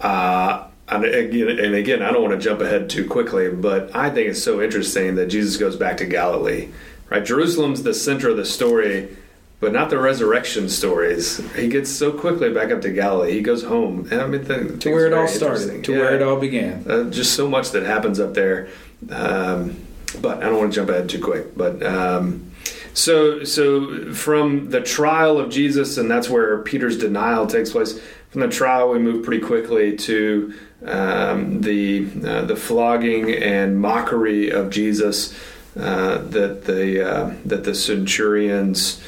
Uh, 0.00 0.68
and 0.88 1.04
again, 1.04 1.48
and 1.48 1.74
again, 1.74 2.02
I 2.02 2.12
don't 2.12 2.22
want 2.22 2.34
to 2.34 2.44
jump 2.44 2.60
ahead 2.60 2.90
too 2.90 3.08
quickly, 3.08 3.50
but 3.50 3.94
I 3.96 4.10
think 4.10 4.28
it's 4.28 4.42
so 4.42 4.60
interesting 4.60 5.14
that 5.14 5.26
Jesus 5.26 5.56
goes 5.56 5.76
back 5.76 5.96
to 5.98 6.06
Galilee. 6.06 6.68
Right, 7.10 7.24
Jerusalem's 7.24 7.82
the 7.82 7.94
center 7.94 8.30
of 8.30 8.36
the 8.36 8.44
story, 8.44 9.16
but 9.60 9.72
not 9.72 9.90
the 9.90 9.98
resurrection 9.98 10.68
stories. 10.68 11.38
He 11.54 11.68
gets 11.68 11.90
so 11.90 12.12
quickly 12.12 12.52
back 12.52 12.70
up 12.70 12.82
to 12.82 12.90
Galilee. 12.90 13.32
He 13.32 13.40
goes 13.40 13.62
home, 13.62 14.08
and 14.10 14.20
I 14.20 14.26
mean, 14.26 14.44
the, 14.44 14.76
to 14.78 14.90
where 14.90 15.06
it 15.06 15.12
all 15.12 15.28
started, 15.28 15.84
to 15.84 15.92
yeah. 15.92 15.98
where 15.98 16.14
it 16.14 16.22
all 16.22 16.38
began. 16.38 16.84
Uh, 16.88 17.10
just 17.10 17.34
so 17.34 17.48
much 17.48 17.70
that 17.70 17.84
happens 17.84 18.20
up 18.20 18.34
there. 18.34 18.68
Um, 19.10 19.76
but 20.20 20.38
I 20.38 20.46
don't 20.46 20.58
want 20.58 20.72
to 20.72 20.76
jump 20.76 20.90
ahead 20.90 21.08
too 21.08 21.22
quick. 21.22 21.56
But 21.56 21.82
um, 21.82 22.52
so, 22.92 23.44
so 23.44 24.12
from 24.12 24.70
the 24.70 24.80
trial 24.80 25.38
of 25.38 25.50
Jesus, 25.50 25.98
and 25.98 26.10
that's 26.10 26.28
where 26.28 26.58
Peter's 26.58 26.98
denial 26.98 27.46
takes 27.46 27.72
place. 27.72 28.00
From 28.30 28.40
the 28.40 28.48
trial, 28.48 28.90
we 28.90 28.98
move 28.98 29.24
pretty 29.24 29.44
quickly 29.44 29.96
to 29.96 30.54
um, 30.84 31.60
the 31.60 32.06
uh, 32.24 32.42
the 32.42 32.56
flogging 32.56 33.32
and 33.32 33.80
mockery 33.80 34.50
of 34.50 34.70
Jesus 34.70 35.38
uh, 35.76 36.18
that 36.18 36.64
the 36.64 37.08
uh, 37.08 37.34
that 37.44 37.64
the 37.64 37.74
centurions 37.74 39.02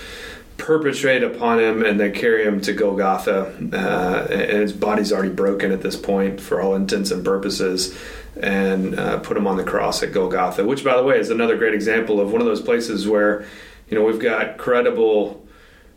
perpetrate 0.57 1.23
upon 1.23 1.61
him, 1.61 1.85
and 1.85 2.01
they 2.01 2.11
carry 2.11 2.45
him 2.45 2.61
to 2.63 2.73
Golgotha, 2.73 3.55
uh, 3.73 4.27
and 4.33 4.63
his 4.63 4.73
body's 4.73 5.13
already 5.13 5.33
broken 5.33 5.71
at 5.71 5.83
this 5.83 5.97
point 5.97 6.41
for 6.41 6.61
all 6.61 6.75
intents 6.75 7.11
and 7.11 7.25
purposes. 7.25 7.97
And 8.43 8.99
uh, 8.99 9.19
put 9.21 9.37
him 9.37 9.47
on 9.47 9.57
the 9.57 9.65
cross 9.65 10.03
at 10.03 10.13
Golgotha, 10.13 10.65
which, 10.65 10.85
by 10.85 10.95
the 10.97 11.03
way, 11.03 11.19
is 11.19 11.31
another 11.31 11.57
great 11.57 11.73
example 11.73 12.21
of 12.21 12.33
one 12.33 12.43
of 12.43 12.47
those 12.47 12.61
places 12.61 13.09
where, 13.09 13.47
you 13.89 13.97
know, 13.99 14.05
we've 14.05 14.21
got 14.21 14.59
credible 14.59 15.47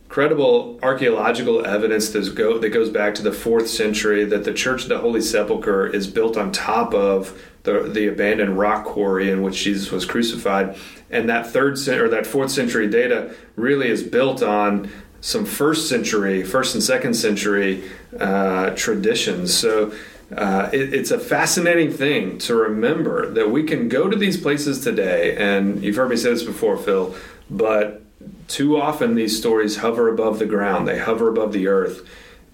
credible 0.09 0.79
archaeological 0.81 1.63
evidence 1.65 2.09
that, 2.09 2.33
go, 2.35 2.57
that 2.57 2.69
goes 2.69 2.89
back 2.89 3.13
to 3.13 3.21
the 3.21 3.31
fourth 3.31 3.69
century 3.69 4.25
that 4.25 4.43
the 4.43 4.53
Church 4.53 4.83
of 4.83 4.89
the 4.89 4.97
Holy 4.97 5.21
Sepulchre 5.21 5.87
is 5.87 6.07
built 6.07 6.35
on 6.35 6.51
top 6.51 6.95
of 6.95 7.39
the, 7.63 7.83
the 7.83 8.07
abandoned 8.07 8.57
rock 8.57 8.85
quarry 8.85 9.29
in 9.29 9.43
which 9.43 9.63
Jesus 9.63 9.91
was 9.91 10.05
crucified, 10.05 10.75
and 11.11 11.29
that 11.29 11.47
third 11.47 11.77
or 11.87 12.09
that 12.09 12.25
fourth 12.25 12.49
century 12.51 12.87
data 12.89 13.35
really 13.55 13.89
is 13.89 14.01
built 14.01 14.41
on 14.41 14.89
some 15.21 15.45
first 15.45 15.87
century, 15.87 16.43
first 16.43 16.73
and 16.73 16.83
second 16.83 17.13
century 17.13 17.83
uh, 18.19 18.71
traditions. 18.71 19.53
So. 19.53 19.93
Uh, 20.35 20.69
it, 20.71 20.93
it's 20.93 21.11
a 21.11 21.19
fascinating 21.19 21.91
thing 21.91 22.37
to 22.37 22.53
remember 22.55 23.31
that 23.31 23.49
we 23.49 23.63
can 23.63 23.89
go 23.89 24.07
to 24.07 24.15
these 24.15 24.37
places 24.37 24.83
today, 24.83 25.35
and 25.37 25.83
you've 25.83 25.95
heard 25.95 26.09
me 26.09 26.15
say 26.15 26.29
this 26.29 26.43
before, 26.43 26.77
Phil, 26.77 27.15
but 27.49 28.03
too 28.47 28.79
often 28.79 29.15
these 29.15 29.37
stories 29.37 29.77
hover 29.77 30.07
above 30.07 30.39
the 30.39 30.45
ground, 30.45 30.87
they 30.87 30.99
hover 30.99 31.29
above 31.29 31.53
the 31.53 31.67
earth. 31.67 32.07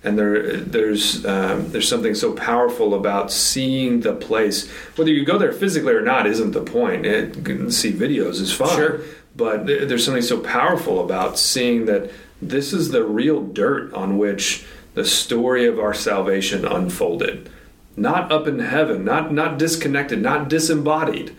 And 0.04 0.20
there, 0.20 0.58
there's 0.58 1.26
um, 1.26 1.72
there's 1.72 1.90
something 1.90 2.14
so 2.14 2.34
powerful 2.34 2.94
about 2.94 3.32
seeing 3.32 4.02
the 4.02 4.14
place. 4.14 4.70
Whether 4.96 5.12
you 5.12 5.26
go 5.26 5.40
there 5.40 5.52
physically 5.52 5.94
or 5.94 6.02
not 6.04 6.28
isn't 6.28 6.52
the 6.52 6.62
point. 6.62 7.08
It, 7.08 7.34
see 7.74 7.92
videos 7.92 8.40
is 8.40 8.54
fine, 8.54 8.76
sure. 8.76 9.02
but 9.36 9.66
there's 9.66 10.06
something 10.06 10.22
so 10.22 10.40
powerful 10.40 11.04
about 11.04 11.40
seeing 11.40 11.88
that 11.88 12.12
this 12.40 12.72
is 12.72 12.92
the 12.92 13.04
real 13.04 13.42
dirt 13.42 13.94
on 13.96 14.20
which 14.20 14.64
the 14.94 15.06
story 15.06 15.66
of 15.66 15.80
our 15.80 15.94
salvation 15.96 16.66
unfolded. 16.66 17.50
Not 17.98 18.32
up 18.32 18.48
in 18.48 18.60
heaven, 18.60 19.06
not 19.06 19.32
not 19.32 19.58
disconnected, 19.58 20.22
not 20.22 20.50
disembodied, 20.50 21.36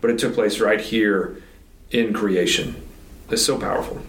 but 0.00 0.10
it 0.10 0.18
took 0.18 0.34
place 0.34 0.58
right 0.60 0.80
here 0.80 1.40
in 1.90 2.12
creation 2.12 2.74
It's 3.30 3.44
so 3.44 3.58
powerful. 3.58 4.00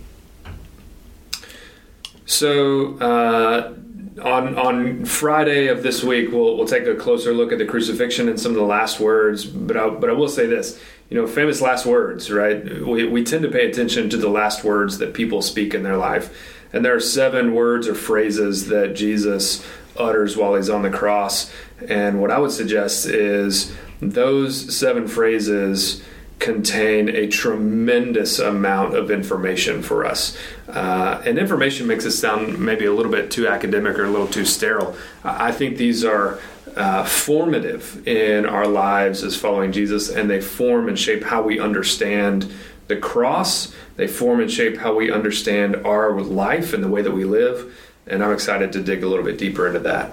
So 2.25 2.97
uh, 2.97 3.73
on 4.21 4.57
on 4.57 5.05
Friday 5.05 5.67
of 5.67 5.83
this 5.83 6.03
week, 6.03 6.31
we'll 6.31 6.57
we'll 6.57 6.67
take 6.67 6.87
a 6.87 6.95
closer 6.95 7.33
look 7.33 7.51
at 7.51 7.57
the 7.57 7.65
crucifixion 7.65 8.27
and 8.27 8.39
some 8.39 8.51
of 8.51 8.57
the 8.57 8.63
last 8.63 8.99
words. 8.99 9.45
But 9.45 9.77
I, 9.77 9.89
but 9.89 10.09
I 10.09 10.13
will 10.13 10.29
say 10.29 10.47
this, 10.47 10.81
you 11.09 11.19
know, 11.19 11.27
famous 11.27 11.61
last 11.61 11.85
words, 11.85 12.31
right? 12.31 12.63
We 12.85 13.05
we 13.05 13.23
tend 13.23 13.43
to 13.43 13.49
pay 13.49 13.69
attention 13.69 14.09
to 14.09 14.17
the 14.17 14.29
last 14.29 14.63
words 14.63 14.97
that 14.97 15.13
people 15.13 15.41
speak 15.41 15.73
in 15.73 15.83
their 15.83 15.97
life, 15.97 16.35
and 16.71 16.83
there 16.83 16.95
are 16.95 16.99
seven 16.99 17.53
words 17.53 17.87
or 17.87 17.95
phrases 17.95 18.67
that 18.67 18.95
Jesus 18.95 19.65
utters 19.97 20.35
while 20.37 20.55
he's 20.55 20.69
on 20.69 20.81
the 20.81 20.89
cross. 20.89 21.51
And 21.87 22.21
what 22.21 22.31
I 22.31 22.39
would 22.39 22.51
suggest 22.51 23.05
is 23.05 23.73
those 24.01 24.75
seven 24.75 25.07
phrases 25.07 26.03
contain 26.39 27.07
a 27.07 27.27
tremendous 27.27 28.37
amount 28.37 28.95
of 28.95 29.09
information 29.09 29.81
for 29.81 30.05
us. 30.05 30.37
Uh, 30.67 31.21
and 31.25 31.37
information 31.37 31.87
makes 31.87 32.03
it 32.03 32.11
sound 32.11 32.59
maybe 32.59 32.85
a 32.85 32.93
little 32.93 33.11
bit 33.11 33.31
too 33.31 33.47
academic 33.47 33.97
or 33.97 34.03
a 34.05 34.09
little 34.09 34.27
too 34.27 34.43
sterile. 34.43 34.95
I 35.23 35.53
think 35.53 35.77
these 35.77 36.03
are 36.03 36.39
uh, 36.75 37.05
formative 37.05 38.05
in 38.07 38.45
our 38.45 38.67
lives 38.67 39.23
as 39.23 39.37
following 39.37 39.71
Jesus, 39.71 40.09
and 40.09 40.29
they 40.29 40.41
form 40.41 40.89
and 40.89 40.99
shape 40.99 41.23
how 41.23 41.41
we 41.41 41.59
understand 41.59 42.51
the 42.87 42.97
cross. 42.97 43.73
They 43.95 44.07
form 44.07 44.41
and 44.41 44.51
shape 44.51 44.77
how 44.77 44.95
we 44.95 45.11
understand 45.11 45.77
our 45.85 46.19
life 46.19 46.73
and 46.73 46.83
the 46.83 46.89
way 46.89 47.01
that 47.01 47.11
we 47.11 47.23
live. 47.23 47.73
And 48.07 48.23
I'm 48.23 48.31
excited 48.31 48.71
to 48.73 48.81
dig 48.81 49.03
a 49.03 49.07
little 49.07 49.23
bit 49.23 49.37
deeper 49.37 49.67
into 49.67 49.79
that. 49.79 50.11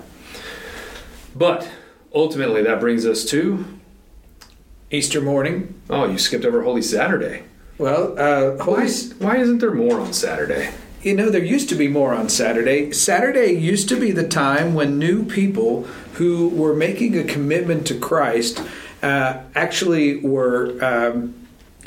But 1.34 1.68
ultimately, 2.14 2.62
that 2.62 2.80
brings 2.80 3.06
us 3.06 3.24
to 3.26 3.64
Easter 4.90 5.20
morning. 5.20 5.80
Oh, 5.88 6.06
you 6.06 6.18
skipped 6.18 6.44
over 6.44 6.62
Holy 6.62 6.82
Saturday. 6.82 7.44
Well, 7.78 8.18
uh, 8.18 8.62
Holy, 8.62 8.84
why, 8.84 8.90
why 9.18 9.36
isn't 9.38 9.58
there 9.58 9.72
more 9.72 10.00
on 10.00 10.12
Saturday? 10.12 10.72
You 11.02 11.14
know, 11.14 11.30
there 11.30 11.42
used 11.42 11.70
to 11.70 11.74
be 11.74 11.88
more 11.88 12.12
on 12.14 12.28
Saturday. 12.28 12.92
Saturday 12.92 13.52
used 13.52 13.88
to 13.88 13.98
be 13.98 14.10
the 14.10 14.28
time 14.28 14.74
when 14.74 14.98
new 14.98 15.24
people 15.24 15.84
who 16.14 16.48
were 16.50 16.74
making 16.74 17.16
a 17.16 17.24
commitment 17.24 17.86
to 17.86 17.98
Christ 17.98 18.62
uh, 19.02 19.40
actually 19.54 20.18
were 20.18 20.76
um, 20.84 21.39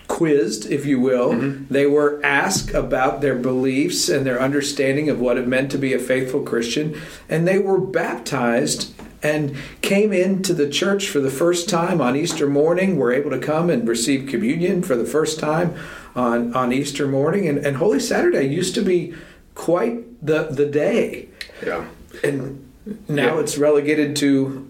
quizzed, 0.08 0.70
if 0.70 0.86
you 0.86 1.00
will. 1.00 1.32
Mm-hmm. 1.32 1.74
They 1.74 1.86
were 1.86 2.20
asked 2.24 2.74
about 2.74 3.22
their 3.22 3.36
beliefs 3.36 4.10
and 4.10 4.26
their 4.26 4.42
understanding 4.42 5.10
of 5.10 5.20
what 5.20 5.38
it 5.38 5.48
meant 5.48 5.72
to 5.72 5.78
be 5.78 5.94
a 5.94 6.00
faithful 6.00 6.42
Christian, 6.42 7.00
and 7.30 7.48
they 7.48 7.60
were 7.60 7.80
baptized 7.80 8.94
and 9.24 9.56
came 9.82 10.12
into 10.12 10.54
the 10.54 10.70
church 10.70 11.08
for 11.08 11.22
the 11.22 11.32
first 11.32 11.70
time 11.70 12.02
on 12.02 12.16
Easter 12.16 12.48
morning, 12.48 12.98
were 12.98 13.14
able 13.14 13.32
to 13.32 13.40
come 13.40 13.70
and 13.70 13.88
receive 13.88 14.28
communion 14.28 14.84
for 14.84 14.98
the 14.98 15.06
first 15.06 15.40
time 15.40 15.74
on, 16.14 16.54
on 16.54 16.74
Easter 16.74 17.08
morning. 17.08 17.48
And, 17.48 17.58
and 17.60 17.78
Holy 17.78 18.02
Saturday 18.02 18.44
used 18.44 18.76
to 18.76 18.82
be 18.82 19.14
quite 19.56 20.26
the, 20.26 20.44
the 20.44 20.66
day. 20.66 21.30
Yeah. 21.66 21.86
And 22.22 22.70
now 23.08 23.36
yeah. 23.36 23.40
it's 23.40 23.58
relegated 23.58 24.18
to 24.18 24.63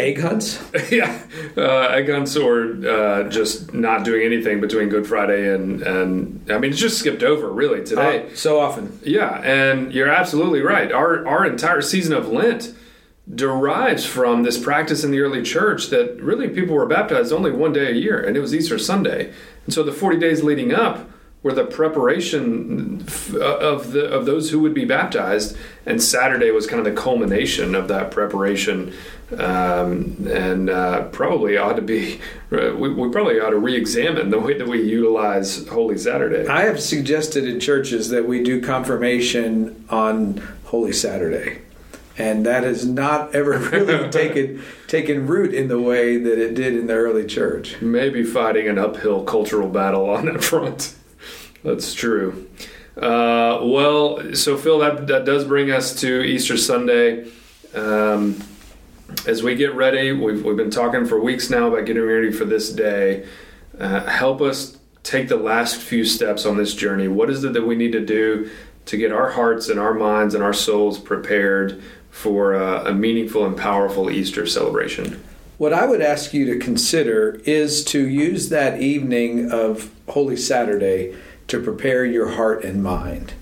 egg 0.00 0.20
hunts? 0.20 0.60
yeah, 0.90 1.22
uh, 1.56 1.88
egg 1.88 2.08
hunts 2.08 2.36
or 2.36 2.86
uh, 2.86 3.28
just 3.28 3.72
not 3.74 4.04
doing 4.04 4.22
anything 4.22 4.60
between 4.60 4.88
Good 4.88 5.06
Friday 5.06 5.54
and 5.54 5.82
and 5.82 6.50
I 6.50 6.58
mean 6.58 6.70
it's 6.72 6.80
just 6.80 6.98
skipped 6.98 7.22
over 7.22 7.50
really 7.50 7.84
today. 7.84 8.26
Uh, 8.26 8.34
so 8.34 8.60
often. 8.60 8.98
Yeah, 9.04 9.40
and 9.42 9.92
you're 9.92 10.10
absolutely 10.10 10.62
right. 10.62 10.90
Our 10.90 11.26
our 11.26 11.44
entire 11.44 11.82
season 11.82 12.12
of 12.12 12.28
Lent 12.28 12.74
derives 13.32 14.04
from 14.04 14.42
this 14.42 14.58
practice 14.58 15.04
in 15.04 15.10
the 15.10 15.20
early 15.20 15.42
church 15.42 15.88
that 15.88 16.20
really 16.20 16.48
people 16.48 16.74
were 16.74 16.86
baptized 16.86 17.32
only 17.32 17.50
one 17.50 17.72
day 17.72 17.90
a 17.90 17.94
year, 17.94 18.20
and 18.20 18.36
it 18.36 18.40
was 18.40 18.54
Easter 18.54 18.78
Sunday. 18.78 19.32
And 19.64 19.74
so 19.74 19.82
the 19.82 19.92
40 19.92 20.18
days 20.18 20.42
leading 20.42 20.74
up 20.74 21.09
were 21.42 21.52
the 21.52 21.64
preparation 21.64 23.00
of 23.40 23.92
the 23.92 24.06
of 24.10 24.26
those 24.26 24.50
who 24.50 24.60
would 24.60 24.74
be 24.74 24.84
baptized, 24.84 25.56
and 25.86 26.02
Saturday 26.02 26.50
was 26.50 26.66
kind 26.66 26.86
of 26.86 26.94
the 26.94 27.00
culmination 27.00 27.74
of 27.74 27.88
that 27.88 28.10
preparation. 28.10 28.92
Um, 29.38 30.26
and 30.28 30.68
uh, 30.68 31.04
probably 31.10 31.56
ought 31.56 31.74
to 31.74 31.82
be 31.82 32.20
we, 32.50 32.92
we, 32.92 33.10
probably 33.10 33.38
ought 33.38 33.50
to 33.50 33.58
re-examine 33.58 34.30
the 34.30 34.40
way 34.40 34.58
that 34.58 34.66
we 34.66 34.82
utilize 34.82 35.68
Holy 35.68 35.96
Saturday. 35.96 36.48
I 36.48 36.62
have 36.62 36.80
suggested 36.80 37.44
in 37.44 37.60
churches 37.60 38.08
that 38.08 38.26
we 38.26 38.42
do 38.42 38.60
confirmation 38.60 39.86
on 39.88 40.42
Holy 40.64 40.92
Saturday 40.92 41.60
and 42.20 42.44
that 42.44 42.64
has 42.64 42.86
not 42.86 43.34
ever 43.34 43.58
really 43.72 44.10
taken 44.10 44.62
taken 44.86 45.26
root 45.26 45.54
in 45.54 45.68
the 45.68 45.80
way 45.80 46.16
that 46.16 46.38
it 46.38 46.54
did 46.54 46.74
in 46.74 46.86
the 46.86 46.94
early 46.94 47.26
church. 47.26 47.80
Maybe 47.80 48.24
fighting 48.24 48.68
an 48.68 48.78
uphill 48.78 49.24
cultural 49.24 49.68
battle 49.68 50.10
on 50.10 50.26
that 50.26 50.42
front. 50.44 50.94
That's 51.62 51.94
true. 51.94 52.48
Uh, 52.96 53.60
well, 53.62 54.34
so 54.34 54.56
Phil, 54.56 54.78
that, 54.80 55.06
that 55.06 55.24
does 55.24 55.44
bring 55.44 55.70
us 55.70 56.00
to 56.00 56.22
Easter 56.22 56.56
Sunday. 56.56 57.30
Um, 57.74 58.42
as 59.26 59.42
we 59.42 59.54
get 59.54 59.74
ready, 59.74 60.12
we've, 60.12 60.44
we've 60.44 60.56
been 60.56 60.70
talking 60.70 61.06
for 61.06 61.20
weeks 61.20 61.50
now 61.50 61.68
about 61.68 61.86
getting 61.86 62.02
ready 62.02 62.30
for 62.30 62.44
this 62.44 62.70
day. 62.72 63.26
Uh, 63.78 64.04
help 64.04 64.40
us 64.40 64.78
take 65.02 65.28
the 65.28 65.36
last 65.36 65.76
few 65.76 66.04
steps 66.04 66.44
on 66.44 66.56
this 66.56 66.74
journey. 66.74 67.08
What 67.08 67.30
is 67.30 67.42
it 67.44 67.52
that 67.52 67.66
we 67.66 67.74
need 67.74 67.92
to 67.92 68.04
do 68.04 68.50
to 68.86 68.96
get 68.96 69.12
our 69.12 69.30
hearts 69.30 69.68
and 69.68 69.78
our 69.78 69.94
minds 69.94 70.34
and 70.34 70.42
our 70.42 70.52
souls 70.52 70.98
prepared 70.98 71.82
for 72.10 72.54
uh, 72.54 72.84
a 72.84 72.92
meaningful 72.92 73.46
and 73.46 73.56
powerful 73.56 74.10
Easter 74.10 74.46
celebration? 74.46 75.22
What 75.58 75.72
I 75.72 75.86
would 75.86 76.00
ask 76.00 76.32
you 76.32 76.46
to 76.46 76.58
consider 76.58 77.40
is 77.44 77.84
to 77.86 78.08
use 78.08 78.48
that 78.48 78.80
evening 78.80 79.50
of 79.52 79.90
Holy 80.08 80.36
Saturday 80.36 81.14
to 81.50 81.60
prepare 81.60 82.04
your 82.04 82.30
heart 82.30 82.64
and 82.64 82.82
mind. 82.82 83.34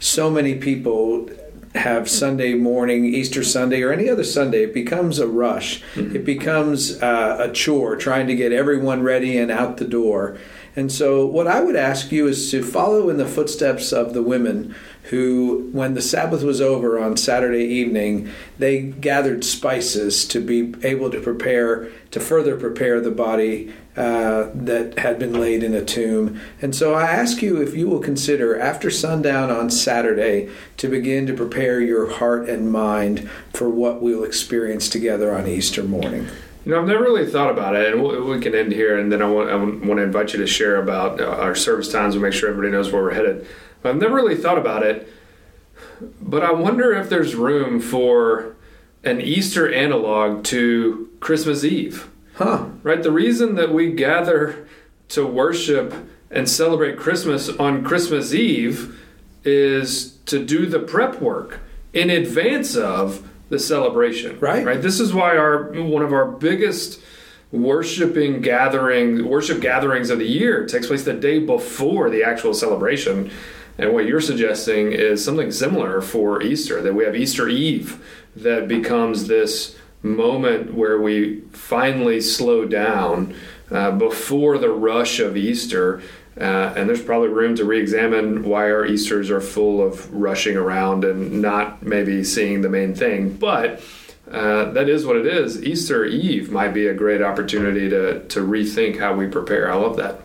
So 0.00 0.30
many 0.30 0.54
people 0.54 1.28
have 1.74 2.08
Sunday 2.08 2.54
morning, 2.54 3.04
Easter 3.04 3.42
Sunday, 3.42 3.82
or 3.82 3.92
any 3.92 4.08
other 4.08 4.24
Sunday, 4.24 4.62
it 4.64 4.74
becomes 4.74 5.18
a 5.18 5.26
rush. 5.26 5.82
Mm-hmm. 5.94 6.16
It 6.16 6.24
becomes 6.24 7.02
uh, 7.02 7.36
a 7.40 7.52
chore 7.52 7.96
trying 7.96 8.26
to 8.28 8.36
get 8.36 8.52
everyone 8.52 9.02
ready 9.02 9.36
and 9.36 9.50
out 9.50 9.76
the 9.76 9.84
door. 9.84 10.38
And 10.76 10.92
so, 10.92 11.26
what 11.26 11.48
I 11.48 11.60
would 11.60 11.74
ask 11.74 12.12
you 12.12 12.28
is 12.28 12.50
to 12.52 12.62
follow 12.62 13.10
in 13.10 13.16
the 13.16 13.26
footsteps 13.26 13.92
of 13.92 14.14
the 14.14 14.22
women 14.22 14.76
who, 15.04 15.68
when 15.72 15.94
the 15.94 16.02
Sabbath 16.02 16.44
was 16.44 16.60
over 16.60 17.00
on 17.00 17.16
Saturday 17.16 17.64
evening, 17.64 18.30
they 18.58 18.82
gathered 18.82 19.44
spices 19.44 20.24
to 20.28 20.40
be 20.40 20.74
able 20.86 21.10
to 21.10 21.20
prepare, 21.20 21.88
to 22.12 22.20
further 22.20 22.56
prepare 22.56 23.00
the 23.00 23.10
body 23.10 23.72
uh, 23.98 24.48
that 24.54 24.96
had 25.00 25.18
been 25.18 25.32
laid 25.32 25.64
in 25.64 25.74
a 25.74 25.84
tomb. 25.84 26.40
And 26.62 26.72
so 26.72 26.94
I 26.94 27.10
ask 27.10 27.42
you 27.42 27.60
if 27.60 27.74
you 27.74 27.88
will 27.88 27.98
consider 27.98 28.56
after 28.56 28.92
sundown 28.92 29.50
on 29.50 29.70
Saturday 29.70 30.50
to 30.76 30.86
begin 30.86 31.26
to 31.26 31.34
prepare 31.34 31.80
your 31.80 32.08
heart 32.08 32.48
and 32.48 32.70
mind 32.70 33.28
for 33.52 33.68
what 33.68 34.00
we'll 34.00 34.22
experience 34.22 34.88
together 34.88 35.34
on 35.34 35.48
Easter 35.48 35.82
morning. 35.82 36.28
You 36.64 36.72
know, 36.72 36.80
I've 36.80 36.86
never 36.86 37.02
really 37.02 37.28
thought 37.28 37.50
about 37.50 37.74
it, 37.74 37.92
and 37.92 38.00
we 38.00 38.38
can 38.38 38.54
end 38.54 38.70
here, 38.70 38.96
and 38.96 39.10
then 39.10 39.20
I 39.20 39.28
want, 39.28 39.50
I 39.50 39.56
want 39.56 39.96
to 39.96 40.02
invite 40.02 40.32
you 40.32 40.38
to 40.38 40.46
share 40.46 40.76
about 40.76 41.20
uh, 41.20 41.24
our 41.24 41.56
service 41.56 41.90
times 41.90 42.14
and 42.14 42.22
make 42.22 42.34
sure 42.34 42.48
everybody 42.50 42.70
knows 42.70 42.92
where 42.92 43.02
we're 43.02 43.14
headed. 43.14 43.48
But 43.82 43.88
I've 43.90 44.00
never 44.00 44.14
really 44.14 44.36
thought 44.36 44.58
about 44.58 44.84
it, 44.84 45.08
but 46.20 46.44
I 46.44 46.52
wonder 46.52 46.92
if 46.92 47.08
there's 47.08 47.34
room 47.34 47.80
for 47.80 48.54
an 49.02 49.20
Easter 49.20 49.72
analog 49.72 50.44
to 50.44 51.10
Christmas 51.18 51.64
Eve. 51.64 52.08
Huh. 52.38 52.66
Right? 52.84 53.02
The 53.02 53.10
reason 53.10 53.56
that 53.56 53.74
we 53.74 53.90
gather 53.92 54.68
to 55.08 55.26
worship 55.26 55.92
and 56.30 56.48
celebrate 56.48 56.96
Christmas 56.96 57.48
on 57.48 57.82
Christmas 57.82 58.32
Eve 58.32 58.96
is 59.44 60.12
to 60.26 60.44
do 60.44 60.66
the 60.66 60.78
prep 60.78 61.20
work 61.20 61.60
in 61.92 62.10
advance 62.10 62.76
of 62.76 63.28
the 63.48 63.58
celebration. 63.58 64.38
Right. 64.38 64.64
Right. 64.64 64.80
This 64.80 65.00
is 65.00 65.12
why 65.12 65.36
our 65.36 65.72
one 65.72 66.02
of 66.02 66.12
our 66.12 66.26
biggest 66.26 67.00
worshiping 67.50 68.40
gathering 68.40 69.26
worship 69.26 69.60
gatherings 69.60 70.10
of 70.10 70.18
the 70.18 70.26
year 70.26 70.66
takes 70.66 70.86
place 70.86 71.04
the 71.04 71.14
day 71.14 71.40
before 71.40 72.08
the 72.10 72.22
actual 72.22 72.54
celebration. 72.54 73.30
And 73.78 73.94
what 73.94 74.06
you're 74.06 74.20
suggesting 74.20 74.92
is 74.92 75.24
something 75.24 75.50
similar 75.50 76.00
for 76.02 76.42
Easter, 76.42 76.82
that 76.82 76.94
we 76.94 77.04
have 77.04 77.16
Easter 77.16 77.48
Eve 77.48 78.04
that 78.36 78.68
becomes 78.68 79.28
this 79.28 79.77
moment 80.02 80.74
where 80.74 81.00
we 81.00 81.40
finally 81.52 82.20
slow 82.20 82.64
down 82.64 83.34
uh, 83.70 83.90
before 83.92 84.58
the 84.58 84.70
rush 84.70 85.20
of 85.20 85.36
Easter. 85.36 86.02
Uh, 86.40 86.72
and 86.76 86.88
there's 86.88 87.02
probably 87.02 87.28
room 87.28 87.56
to 87.56 87.64
re-examine 87.64 88.44
why 88.44 88.70
our 88.70 88.86
Easters 88.86 89.28
are 89.28 89.40
full 89.40 89.84
of 89.84 90.12
rushing 90.14 90.56
around 90.56 91.04
and 91.04 91.42
not 91.42 91.82
maybe 91.82 92.22
seeing 92.22 92.62
the 92.62 92.68
main 92.68 92.94
thing. 92.94 93.36
But 93.36 93.82
uh, 94.30 94.70
that 94.72 94.88
is 94.88 95.04
what 95.04 95.16
it 95.16 95.26
is. 95.26 95.62
Easter 95.62 96.04
Eve 96.04 96.50
might 96.50 96.74
be 96.74 96.86
a 96.86 96.94
great 96.94 97.22
opportunity 97.22 97.88
to 97.88 98.20
to 98.28 98.40
rethink 98.40 98.98
how 98.98 99.14
we 99.14 99.26
prepare. 99.26 99.72
I 99.72 99.76
love 99.76 99.96
that. 99.96 100.20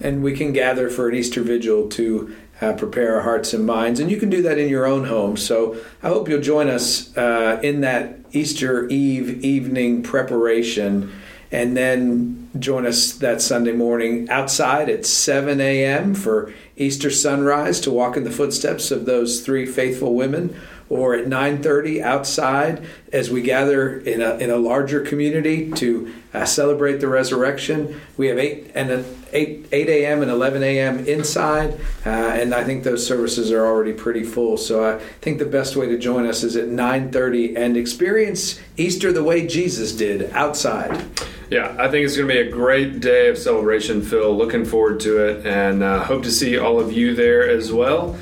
And 0.00 0.22
we 0.24 0.36
can 0.36 0.52
gather 0.52 0.88
for 0.88 1.08
an 1.08 1.14
Easter 1.14 1.42
vigil 1.42 1.88
to 1.90 2.34
uh, 2.62 2.72
prepare 2.74 3.16
our 3.16 3.22
hearts 3.22 3.52
and 3.52 3.66
minds. 3.66 3.98
And 3.98 4.10
you 4.10 4.16
can 4.16 4.30
do 4.30 4.40
that 4.42 4.56
in 4.56 4.68
your 4.68 4.86
own 4.86 5.04
home. 5.04 5.36
So 5.36 5.76
I 6.02 6.08
hope 6.08 6.28
you'll 6.28 6.40
join 6.40 6.68
us 6.68 7.14
uh, 7.16 7.58
in 7.62 7.80
that 7.80 8.20
Easter 8.30 8.88
Eve 8.88 9.44
evening 9.44 10.02
preparation 10.02 11.12
and 11.50 11.76
then 11.76 12.48
join 12.58 12.86
us 12.86 13.12
that 13.14 13.42
Sunday 13.42 13.72
morning 13.72 14.30
outside 14.30 14.88
at 14.88 15.04
7 15.04 15.60
a.m. 15.60 16.14
for 16.14 16.54
Easter 16.76 17.10
sunrise 17.10 17.80
to 17.80 17.90
walk 17.90 18.16
in 18.16 18.24
the 18.24 18.30
footsteps 18.30 18.90
of 18.90 19.04
those 19.04 19.40
three 19.40 19.66
faithful 19.66 20.14
women 20.14 20.58
or 20.92 21.14
at 21.14 21.26
9:30 21.26 22.02
outside 22.02 22.84
as 23.12 23.30
we 23.30 23.40
gather 23.40 23.98
in 24.00 24.20
a 24.20 24.36
in 24.36 24.50
a 24.50 24.56
larger 24.56 25.00
community 25.00 25.70
to 25.70 26.12
uh, 26.34 26.44
celebrate 26.44 26.98
the 26.98 27.08
resurrection. 27.08 27.98
We 28.18 28.26
have 28.28 28.38
eight 28.38 28.70
and 28.74 28.90
a, 28.90 29.04
8 29.32 29.68
8 29.72 29.88
a.m. 29.88 30.20
and 30.20 30.30
11 30.30 30.62
a.m. 30.62 30.98
inside, 31.06 31.80
uh, 32.04 32.10
and 32.10 32.54
I 32.54 32.62
think 32.62 32.84
those 32.84 33.06
services 33.06 33.50
are 33.50 33.64
already 33.64 33.94
pretty 33.94 34.22
full. 34.22 34.58
So 34.58 34.96
I 34.96 34.98
think 35.22 35.38
the 35.38 35.46
best 35.46 35.76
way 35.76 35.86
to 35.86 35.96
join 35.96 36.26
us 36.26 36.42
is 36.42 36.56
at 36.56 36.68
9:30 36.68 37.56
and 37.56 37.76
experience 37.76 38.60
Easter 38.76 39.12
the 39.12 39.24
way 39.24 39.46
Jesus 39.46 39.92
did 39.92 40.30
outside. 40.32 41.02
Yeah, 41.48 41.74
I 41.78 41.88
think 41.88 42.04
it's 42.04 42.16
going 42.16 42.28
to 42.28 42.34
be 42.34 42.40
a 42.40 42.50
great 42.50 43.00
day 43.00 43.28
of 43.28 43.38
celebration, 43.38 44.02
Phil. 44.02 44.34
Looking 44.36 44.66
forward 44.66 45.00
to 45.00 45.24
it, 45.24 45.46
and 45.46 45.82
uh, 45.82 46.04
hope 46.04 46.22
to 46.24 46.30
see 46.30 46.58
all 46.58 46.78
of 46.78 46.92
you 46.92 47.14
there 47.14 47.48
as 47.48 47.72
well. 47.72 48.18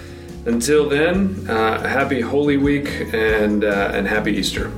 Until 0.47 0.89
then, 0.89 1.47
uh, 1.49 1.87
happy 1.87 2.21
Holy 2.21 2.57
Week 2.57 2.89
and, 3.13 3.63
uh, 3.63 3.91
and 3.93 4.07
happy 4.07 4.33
Easter. 4.33 4.71